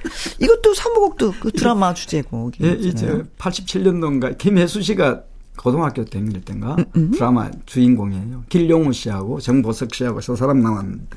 [0.41, 2.61] 이것도 3호곡도 그 드라마 주제곡.
[2.61, 5.23] 예, 이제 87년도인가 김혜수 씨가
[5.57, 7.11] 고등학교 다닐 때인가 음, 음.
[7.11, 8.43] 드라마 주인공이에요.
[8.49, 11.15] 길용우 씨하고 정보석 씨하고 저 사람 나왔는데.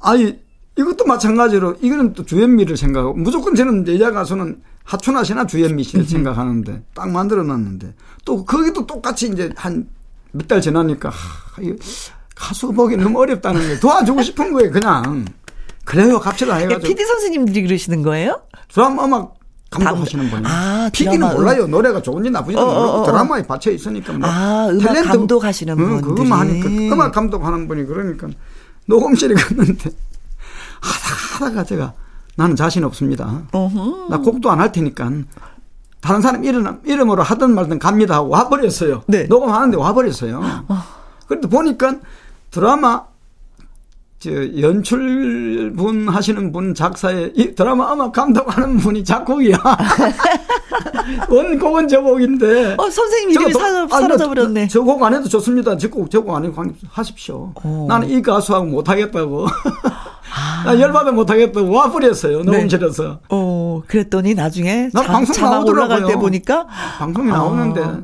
[0.00, 0.36] 아니
[0.76, 6.06] 이것도 마찬가지로 이거는 또 주현미를 생각하고 무조건 저는 여자 가수는 하춘아 씨나 주현미 씨를 음.
[6.06, 9.86] 생각하는데 딱 만들어 놨는데 또 거기도 똑같이 이제 한
[10.34, 11.76] 몇 달 지나니까 하, 이거
[12.34, 15.26] 가수 보기 너무 어렵다는 게 도와주고 싶은 거예요, 그냥.
[15.84, 16.88] 그래요, 갑시다 해가지고.
[16.88, 18.40] PD 선생님들이 그러시는 거예요?
[18.72, 19.34] 드라마 음악
[19.68, 20.42] 감독하시는 분이.
[20.46, 21.66] 아, PD는 몰라요.
[21.66, 24.14] 노래가 좋은지 나쁜지 어, 모르고 어, 어, 드라마에 받쳐 있으니까.
[24.14, 26.00] 뭐 아, 음악 탤런트, 감독하시는 분.
[26.00, 26.68] 그거만 하니까.
[26.94, 28.28] 음악 감독하는 분이 그러니까
[28.86, 29.90] 녹음실에 갔는데
[30.80, 31.92] 하다가 하다가 제가
[32.36, 33.42] 나는 자신 없습니다.
[33.52, 34.06] 어허.
[34.10, 35.10] 나 곡도 안 할 테니까
[36.00, 39.02] 다른 사람 이름, 이름으로 하든 말든 갑니다 하고 와버렸어요.
[39.06, 39.24] 네.
[39.24, 40.40] 녹음하는데 와버렸어요.
[40.68, 40.78] 어.
[41.28, 41.96] 그런데 보니까
[42.50, 43.04] 드라마
[44.18, 44.30] 저
[44.60, 49.56] 연출분 하시는 분 작사에 이 드라마 음악 감독하는 분이 작곡이야.
[51.28, 52.74] 원곡은 저 곡인데.
[52.78, 54.68] 어 선생님 이름이 사, 사라져 버렸네.
[54.68, 55.76] 저 곡 안 해도 좋습니다.
[55.76, 56.54] 저곡 저곡 안 해도
[56.90, 57.52] 하십시오.
[57.62, 57.86] 어.
[57.88, 59.46] 나는 이 가수하고 못 하겠다고.
[60.34, 60.62] 아.
[60.64, 62.42] 나 열받아 못 하겠다고 와버렸어요.
[62.42, 63.02] 녹음실에서.
[63.04, 63.18] 네.
[63.28, 65.72] 어 그랬더니 나중에 나 자, 방송 나오더라고요.
[65.96, 66.66] 올라갈 때 보니까
[66.98, 68.02] 방송이 나오는데 어.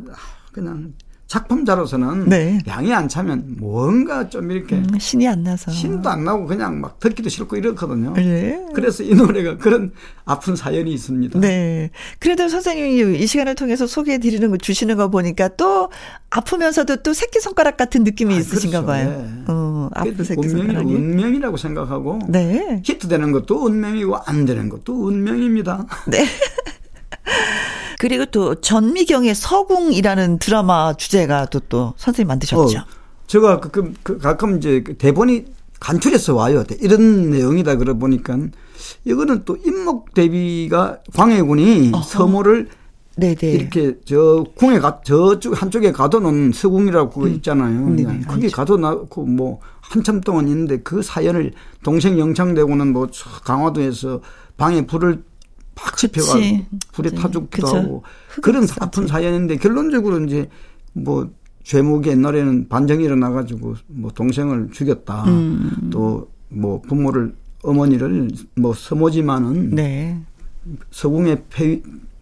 [0.52, 0.92] 그냥
[1.28, 2.58] 작품자로서는 네.
[2.66, 6.98] 양이 안 차면 뭔가 좀 이렇게 음, 신이 안 나서 신도 안 나고 그냥 막
[6.98, 8.14] 듣기도 싫고 이렇거든요.
[8.14, 8.64] 네.
[8.74, 9.92] 그래서 이 노래가 그런
[10.24, 11.38] 아픈 사연이 있습니다.
[11.40, 11.90] 네.
[12.18, 15.90] 그래도 선생님이 이 시간을 통해서 소개해 드리는 거 주시는 거 보니까 또
[16.30, 18.86] 아프면서도 또 새끼 손가락 같은 느낌이 아, 있으신가 그렇죠.
[18.86, 19.22] 봐요.
[19.22, 19.44] 네.
[19.48, 22.82] 어, 아픈 새끼 손가락이 운명이라고 생각하고 네.
[22.86, 25.86] 히트되는 것도 운명이고 안 되는 것도 운명입니다.
[26.06, 26.24] 네.
[27.98, 32.78] 그리고 또 전미경의 서궁이라는 드라마 주제가 또, 또 선생님 만드셨죠.
[32.78, 32.84] 어,
[33.26, 35.46] 제가 가끔, 그, 가끔 이제 그 대본이
[35.80, 36.64] 간추려서 와요.
[36.80, 38.38] 이런 내용이다 그러 보니까
[39.04, 42.02] 이거는 또 임목 대비가 광해군이 어허.
[42.02, 42.68] 서모를
[43.16, 43.36] 네네.
[43.42, 47.28] 이렇게 저 궁에 가 저쪽 한쪽에 가둬놓은 서궁이라고 음.
[47.34, 47.88] 있잖아요.
[47.90, 48.20] 네네.
[48.28, 53.08] 크게 가둬놓고 뭐 한참 동안 있는데 그 사연을 동생 영창대고는 뭐
[53.44, 54.20] 강화도에서
[54.56, 55.24] 방에 불을
[55.78, 56.34] 팍 집혀가
[56.92, 58.02] 불에 타 죽기도 하고
[58.42, 60.48] 그런 아픈 사연인데 결론적으로 이제
[60.92, 61.30] 뭐
[61.62, 65.90] 죄목이 옛날에는 반정이 일어나가지고 뭐 동생을 죽였다 음.
[65.92, 70.20] 또뭐 부모를 어머니를 뭐 서모지만은 네.
[70.90, 71.80] 서궁에 폐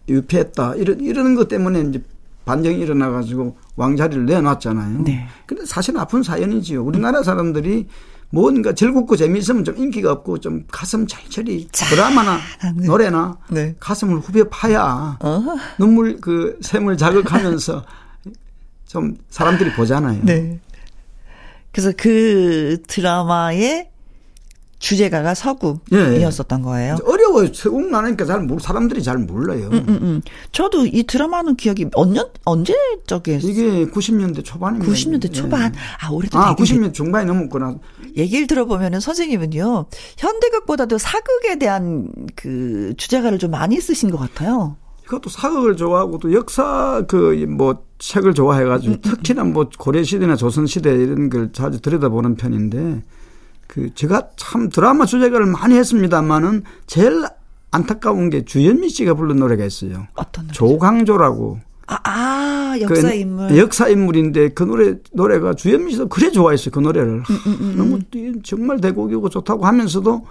[0.09, 2.01] 유폐했다 이런 이러는 것 때문에 이제
[2.45, 5.03] 반정이 일어나가지고 왕자리를 내놨잖아요.
[5.03, 5.27] 네.
[5.45, 6.81] 근데 사실 아픈 사연이지요.
[6.83, 7.87] 우리나라 사람들이
[8.29, 12.39] 뭔가 즐겁고 재미있으면 좀 인기가 없고 좀 가슴 철철이 드라마나
[12.75, 12.85] 네.
[12.85, 13.75] 노래나 네.
[13.79, 15.43] 가슴을 후벼 파야 어
[15.77, 17.85] 눈물 그 샘을 자극하면서
[18.85, 20.21] 좀 사람들이 보잖아요.
[20.23, 20.59] 네.
[21.71, 23.89] 그래서 그 드라마의
[24.79, 26.63] 주제가가 서구이었었던 예, 예.
[26.63, 26.97] 거예요.
[27.05, 27.53] 어려워요.
[27.53, 29.69] 서구 나니까 잘 모르, 사람들이 잘 몰라요.
[29.71, 30.21] 음, 음, 음.
[30.51, 32.73] 저도 이 드라마는 기억이 언년 언제
[33.07, 34.91] 적에 이게 90년대 초반입니다.
[34.91, 35.73] 90년대 초반.
[35.73, 35.79] 예.
[36.01, 37.75] 아 올해도 아 90년 중반에 넘었구나.
[38.15, 39.85] 얘기를 들어보면은 선생님은요
[40.17, 44.75] 현대극보다도 사극에 대한 그 주제가를 좀 많이 쓰신 것 같아요.
[45.05, 50.35] 이것도 사극을 좋아하고 또 역사 그 뭐 책을 좋아해가지고 음, 음, 특히나 뭐 고려 시대나
[50.35, 53.03] 조선 시대 이런 걸 자주 들여다보는 편인데.
[53.77, 57.23] 그 제가 참 드라마 주제가를 많이 했습니다만은 제일
[57.69, 60.07] 안타까운 게 주현미 씨가 부른 노래가 있어요.
[60.15, 60.53] 어떤 노래?
[60.53, 61.59] 조광조라고.
[61.85, 63.49] 아, 아 역사 그 인물.
[63.49, 67.17] 그 역사 인물인데 그 노래 노래가 주현미 씨도 그래 좋아했어요 그 노래를.
[67.17, 67.75] 음, 음, 음.
[67.77, 67.99] 너무
[68.41, 70.25] 정말 대곡이고 좋다고 하면서도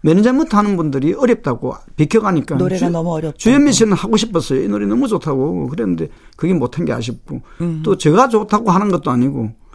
[0.00, 3.38] management 하는 분들이 어렵다고 비켜가니까 노래가 주, 너무 어렵다.
[3.38, 4.60] 주현미 씨는 하고 싶었어요.
[4.60, 7.80] 이 노래 너무 좋다고 그랬는데 그게 못한 게 아쉽고 음.
[7.84, 9.67] 또 제가 좋다고 하는 것도 아니고 아,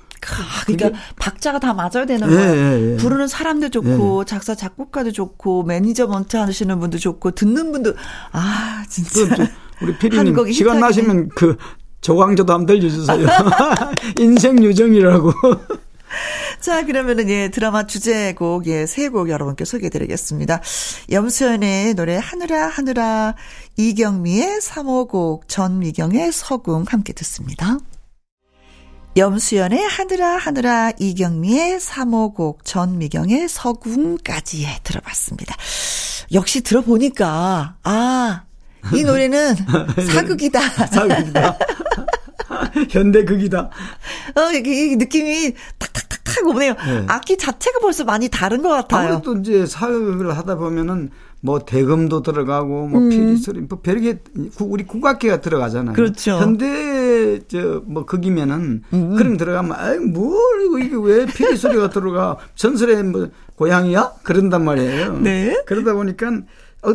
[0.65, 2.55] 그러니까 박자가 다 맞아야 되는 예, 거예요.
[2.55, 2.97] 예, 예.
[2.97, 4.25] 부르는 사람도 좋고 예.
[4.25, 7.93] 작사 작곡가도 좋고 management 하시는 분도 좋고 듣는 분도
[8.31, 9.21] 아 진짜
[9.81, 11.57] 우리 피디님 시간 나시면 그
[12.01, 13.27] 조광조도 한번 들려주세요.
[14.19, 15.31] 인생 유정이라고.
[16.59, 20.61] 자, 그러면은 예, 드라마 주제곡 예, 세 곡 여러분께 소개해 드리겠습니다.
[21.11, 23.35] 염수연의 노래 하늘아 하늘아
[23.77, 27.79] 이경미의 사모곡 전미경의 서궁 함께 듣습니다.
[29.15, 35.55] 염수연의 하늘아 하늘아 이경미의 3호곡 전미경의 서궁까지 들어봤습니다.
[36.31, 38.43] 역시 들어보니까, 아,
[38.93, 39.55] 이 노래는
[40.11, 40.59] 사극이다.
[40.87, 41.57] 사극이다.
[42.89, 43.59] 현대극이다.
[43.59, 46.73] 어, 이, 느낌이 탁탁탁탁 오네요.
[46.73, 47.05] 네.
[47.07, 49.09] 악기 자체가 벌써 많이 다른 것 같아요.
[49.09, 51.11] 아무래도 이제 사극을 하다 보면은
[51.45, 53.09] 뭐 대금도 들어가고 뭐 음.
[53.09, 54.19] 피리 소리 뭐 별게
[54.61, 55.93] 우리 국악기가 들어가잖아요.
[55.93, 56.37] 그렇죠.
[56.37, 59.15] 현대 저뭐 극이면은 음.
[59.17, 63.27] 그런 들어가면 아이 뭘 이거 이게 왜 피리 소리가 들어가 전설의 뭐
[63.57, 65.19] 고향이야 그런단 말이에요.
[65.19, 65.61] 네.
[65.65, 66.41] 그러다 보니까 어,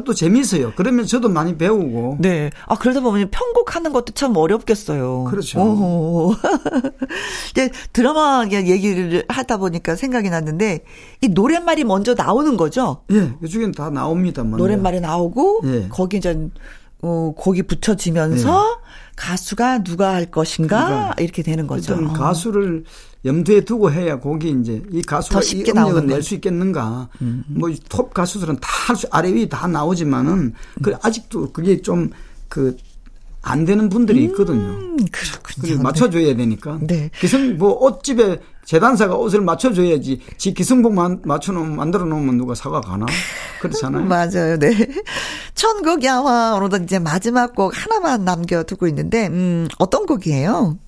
[0.04, 0.72] 또 재미있어요.
[0.76, 2.18] 그러면 저도 많이 배우고.
[2.20, 2.50] 네.
[2.66, 5.24] 아, 그러다 보면 편곡하는 것도 참 어렵겠어요.
[5.24, 5.58] 그렇죠.
[7.50, 10.84] 이제 드라마 얘기를 하다 보니까 생각이 났는데,
[11.22, 13.02] 이 노랫말이 먼저 나오는 거죠?
[13.10, 14.42] 예, 그중엔 다 나옵니다.
[14.44, 14.58] 먼저.
[14.58, 15.88] 노랫말이 나오고, 예.
[15.88, 16.48] 거기 이제,
[17.02, 18.88] 어, 곡이 붙여지면서, 예.
[19.18, 21.94] 가수가 누가 할 것인가, 그러니까 이렇게 되는 거죠.
[21.94, 22.84] 일단 가수를
[23.24, 27.08] 염두에 두고 해야 곡이 이제 이 가수가 이 음역을 낼 수 있겠는가.
[27.20, 27.44] 음.
[27.48, 28.68] 뭐톱 가수들은 다
[29.10, 32.76] 아래 위 다 나오지만은 그 아직도 그게 좀그
[33.48, 34.68] 안 되는 분들이 있거든요.
[34.68, 35.82] 음, 그렇군요.
[35.82, 36.78] 맞춰줘야 되니까.
[36.82, 37.10] 네.
[37.18, 40.20] 기성 뭐 옷집에 재단사가 옷을 맞춰줘야지.
[40.36, 40.94] 지 기성복
[41.24, 43.06] 맞춰놓으면 만들어 놓으면 누가 사과 가나?
[43.60, 44.04] 그렇잖아요.
[44.06, 44.58] 맞아요.
[44.58, 44.88] 네.
[45.54, 50.78] 천곡 야화 오늘도 이제 마지막 곡 하나만 남겨두고 있는데 음, 어떤 곡이에요?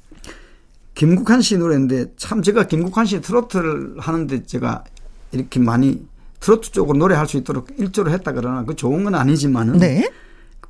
[0.95, 4.85] 김국환 씨 노래인데 참 제가 김국환 씨 트로트를 하는데 제가
[5.33, 6.03] 이렇게 많이
[6.41, 10.11] 트로트 쪽으로 노래할 수 있도록 일조를 했다 그러나 그 좋은 건 아니지만은 네?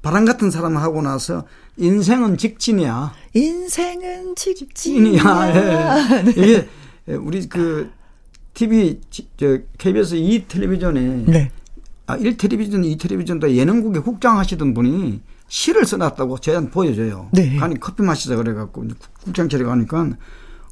[0.02, 1.44] 바람 같은 사람 하고 나서
[1.76, 3.12] 인생은 직진이야.
[3.34, 5.52] 인생은 직진이야.
[5.54, 6.22] 예.
[6.24, 6.30] 네.
[6.30, 6.68] 이게
[7.16, 7.90] 우리 그
[8.54, 9.00] TV
[9.36, 11.50] 저 KBS 2 텔레비전에 네.
[12.06, 17.28] 아, 1 텔레비전, 2 텔레비전도 예능국에 국장 하시던 분이 시를 써놨다고 저한테 보여줘요.
[17.32, 17.56] 네.
[17.56, 18.86] 가니 커피 마시자 그래갖고
[19.24, 20.10] 국장철에 가니까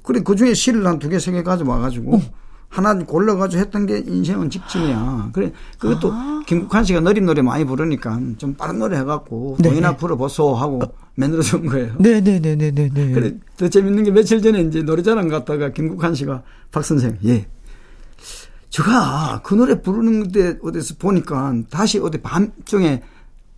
[0.03, 2.23] 그래 그 중에 시를 한 두 개, 세 개 가져와가지고 어.
[2.69, 5.31] 하나 골라가지고 했던 게 인생은 직진이야.
[5.33, 6.43] 그래 그것도 아.
[6.47, 9.69] 김국환 씨가 느린 노래 많이 부르니까 좀 빠른 노래 해갖고 네.
[9.71, 10.93] 돈이나 풀어보소 하고 어.
[11.15, 11.95] 만들어준 거예요.
[11.99, 13.13] 네네네네네.
[13.13, 17.47] 그래 더 재밌는 게 며칠 전에 이제 노래자랑 갔다가 김국환 씨가 박 선생 예.
[18.69, 23.03] 제가 그 노래 부르는 데 어디서 보니까 다시 어디 밤중에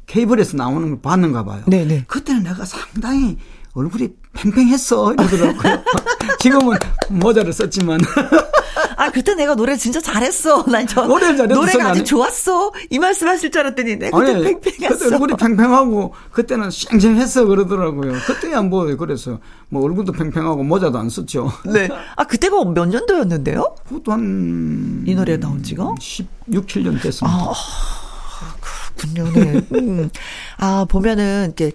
[0.07, 1.63] 케이블에서 나오는 걸 봤는가 봐요.
[1.67, 2.05] 네네.
[2.07, 3.39] 그때는 내가 상당히
[3.75, 5.83] 얼굴이 팽팽했어 이러더라고요.
[6.41, 6.77] 지금은
[7.09, 8.01] 모자를 썼지만.
[8.97, 10.63] 아 그때 내가 노래 진짜 잘했어.
[10.65, 11.47] 난 저 노래 잘했어.
[11.61, 12.73] 노래가 아주 좋았어.
[12.91, 14.99] 이 말씀하실 줄 알았더니 내가 그때 아니, 팽팽했어.
[14.99, 18.13] 그때 얼굴이 팽팽하고 그때는 쌩쌩했어 그러더라고요.
[18.27, 21.53] 그때야 뭐 그래서 뭐 얼굴도 팽팽하고 모자도 안 썼죠.
[21.67, 21.89] 네.
[22.17, 23.75] 아 그때가 몇 년도였는데요?
[23.89, 26.29] 그것도 한 이 노래 나온 지가 16,
[26.67, 27.27] 17년 됐습니다.
[27.37, 27.53] 아.
[28.61, 29.31] 그렇군요.
[29.33, 29.61] 네.
[29.75, 30.11] 음.
[30.59, 31.73] 아, 보면은, 이렇게,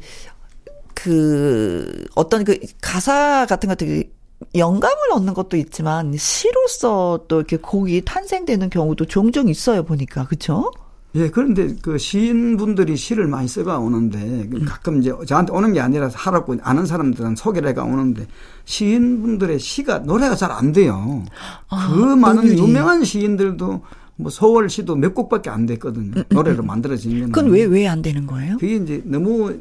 [0.95, 4.09] 그, 어떤 그 가사 같은 것들이
[4.55, 10.25] 영감을 얻는 것도 있지만, 시로서 또 이렇게 곡이 탄생되는 경우도 종종 있어요, 보니까.
[10.25, 10.71] 그쵸?
[11.15, 14.65] 예, 그런데 그 시인분들이 시를 많이 써가 오는데 그 음.
[14.65, 18.27] 가끔 이제 저한테 오는 게 아니라 하라고 아는 사람들은 소개를 해가 오는데
[18.65, 21.23] 시인분들의 시가 노래가 잘 안 돼요.
[21.69, 22.57] 아, 그 많은 노래리.
[22.61, 23.81] 유명한 시인들도
[24.17, 26.11] 뭐 서울 시도 몇 곡밖에 안 됐거든요.
[26.17, 26.67] 음, 음, 노래로 음.
[26.67, 27.21] 만들어진 게.
[27.27, 28.57] 그건 왜 왜 안 되는 거예요?
[28.57, 29.53] 그게 이제 너무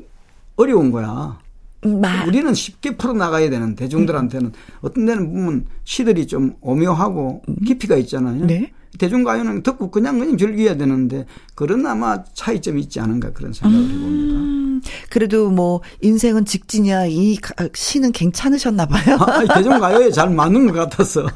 [0.56, 1.38] 어려운 거야.
[1.82, 2.24] 마.
[2.24, 8.46] 우리는 쉽게 풀어 나가야 되는 대중들한테는 어떤 데는 보면 시들이 좀 오묘하고 깊이가 있잖아요.
[8.46, 8.72] 네.
[8.98, 14.84] 대중가요는 듣고 그냥 그냥 즐겨야 되는데 그런 아마 차이점이 있지 않은가 그런 생각을 음, 해봅니다.
[15.10, 17.36] 그래도 뭐 인생은 직진이야 이
[17.74, 19.16] 시는 괜찮으셨나 봐요.
[19.18, 21.26] 아, 대중가요에 잘 맞는 것 같아서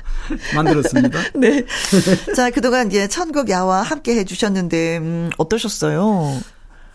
[0.54, 1.18] 만들었습니다.
[1.36, 1.64] 네.
[2.34, 6.32] 자 그동안 이제 천국 야와 함께 해주셨는데 음, 어떠셨어요?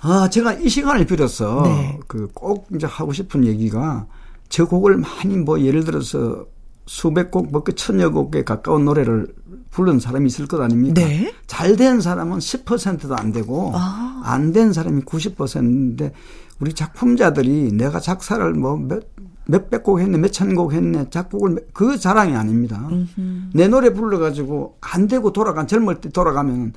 [0.01, 1.99] 아 제가 이 시간을 빌어서 네.
[2.07, 4.07] 그꼭 이제 하고 싶은 얘기가
[4.49, 6.45] 저 곡을 많이 뭐 예를 들어서
[6.87, 9.27] 수백 곡, 뭐 그 천여 곡에 가까운 노래를
[9.69, 10.95] 부른 사람이 있을 것 아닙니까?
[10.95, 11.33] 네.
[11.47, 14.21] 잘된 사람은 10%도 안 되고 아.
[14.25, 16.11] 안된 사람이 90%인데
[16.59, 19.03] 우리 작품자들이 내가 작사를 뭐 몇,
[19.45, 22.87] 몇백 곡 했네, 몇천 곡 했네, 작곡을 그 자랑이 아닙니다.
[22.91, 23.51] 음흠.
[23.53, 26.73] 내 노래 불러가지고 안 되고 돌아간 젊을 때 돌아가면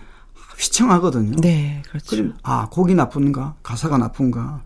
[0.58, 1.36] 휘청하거든요.
[1.40, 2.16] 네, 그렇죠.
[2.16, 4.62] 그럼 아 곡이 나쁜가, 가사가 나쁜가,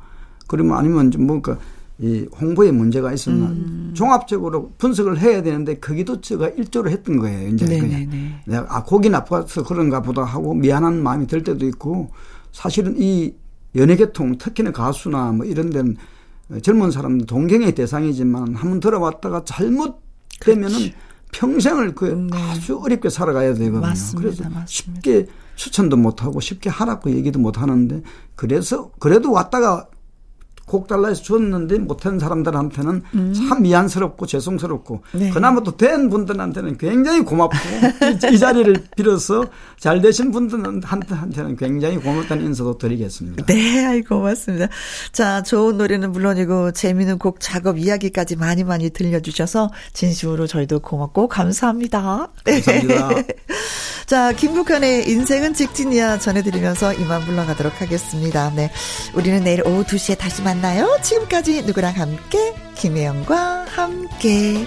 [0.46, 1.58] 그러면 아니면 좀 뭔가
[2.00, 3.92] 이 홍보에 문제가 있었나 음.
[3.94, 7.48] 종합적으로 분석을 해야 되는데 거기도 제가 일조를 했던 거예요.
[7.48, 8.06] 이제 네네네.
[8.06, 12.10] 그냥 내가 아 곡이 나빠서 그런가 보다 하고 미안한 마음이 들 때도 있고
[12.52, 13.34] 사실은 이
[13.74, 15.96] 연예계통 특히나 가수나 뭐 이런 데는
[16.62, 19.98] 젊은 사람들 동경의 대상이지만 한번 들어봤다가 잘못되면은
[20.68, 20.94] 그렇지.
[21.32, 22.36] 평생을 그 네.
[22.40, 23.80] 아주 어렵게 살아가야 되거든요.
[23.80, 24.30] 맞습니다.
[24.30, 25.02] 그래서 맞습니다.
[25.58, 28.02] 추천도 못 하고 쉽게 하라고 얘기도 못 하는데
[28.36, 29.88] 그래서 그래도 왔다가
[30.68, 33.32] 곡 달라 해서 줬는데 못한 사람들한테는 음.
[33.32, 35.30] 참 미안스럽고 죄송스럽고 네.
[35.30, 37.54] 그나마 또 된 분들한테는 굉장히 고맙고
[38.30, 39.46] 이, 이, 자리를 빌어서
[39.78, 43.46] 잘 되신 분들한테는 굉장히 고맙다는 인사도 드리겠습니다.
[43.46, 44.68] 네, 아이 고맙습니다.
[45.12, 52.28] 자, 좋은 노래는 물론이고 재미있는 곡 작업 이야기까지 많이 많이 들려주셔서 진심으로 저희도 고맙고 감사합니다.
[52.44, 53.10] 감사합니다.
[54.08, 58.50] 자, 김국현의 인생은 직진이야 전해드리면서 이만 물러가도록 하겠습니다.
[58.56, 58.70] 네.
[59.12, 60.88] 우리는 내일 오후 2시에 다시 만나요.
[61.02, 62.54] 지금까지 누구랑 함께?
[62.74, 64.66] 김혜영과 함께.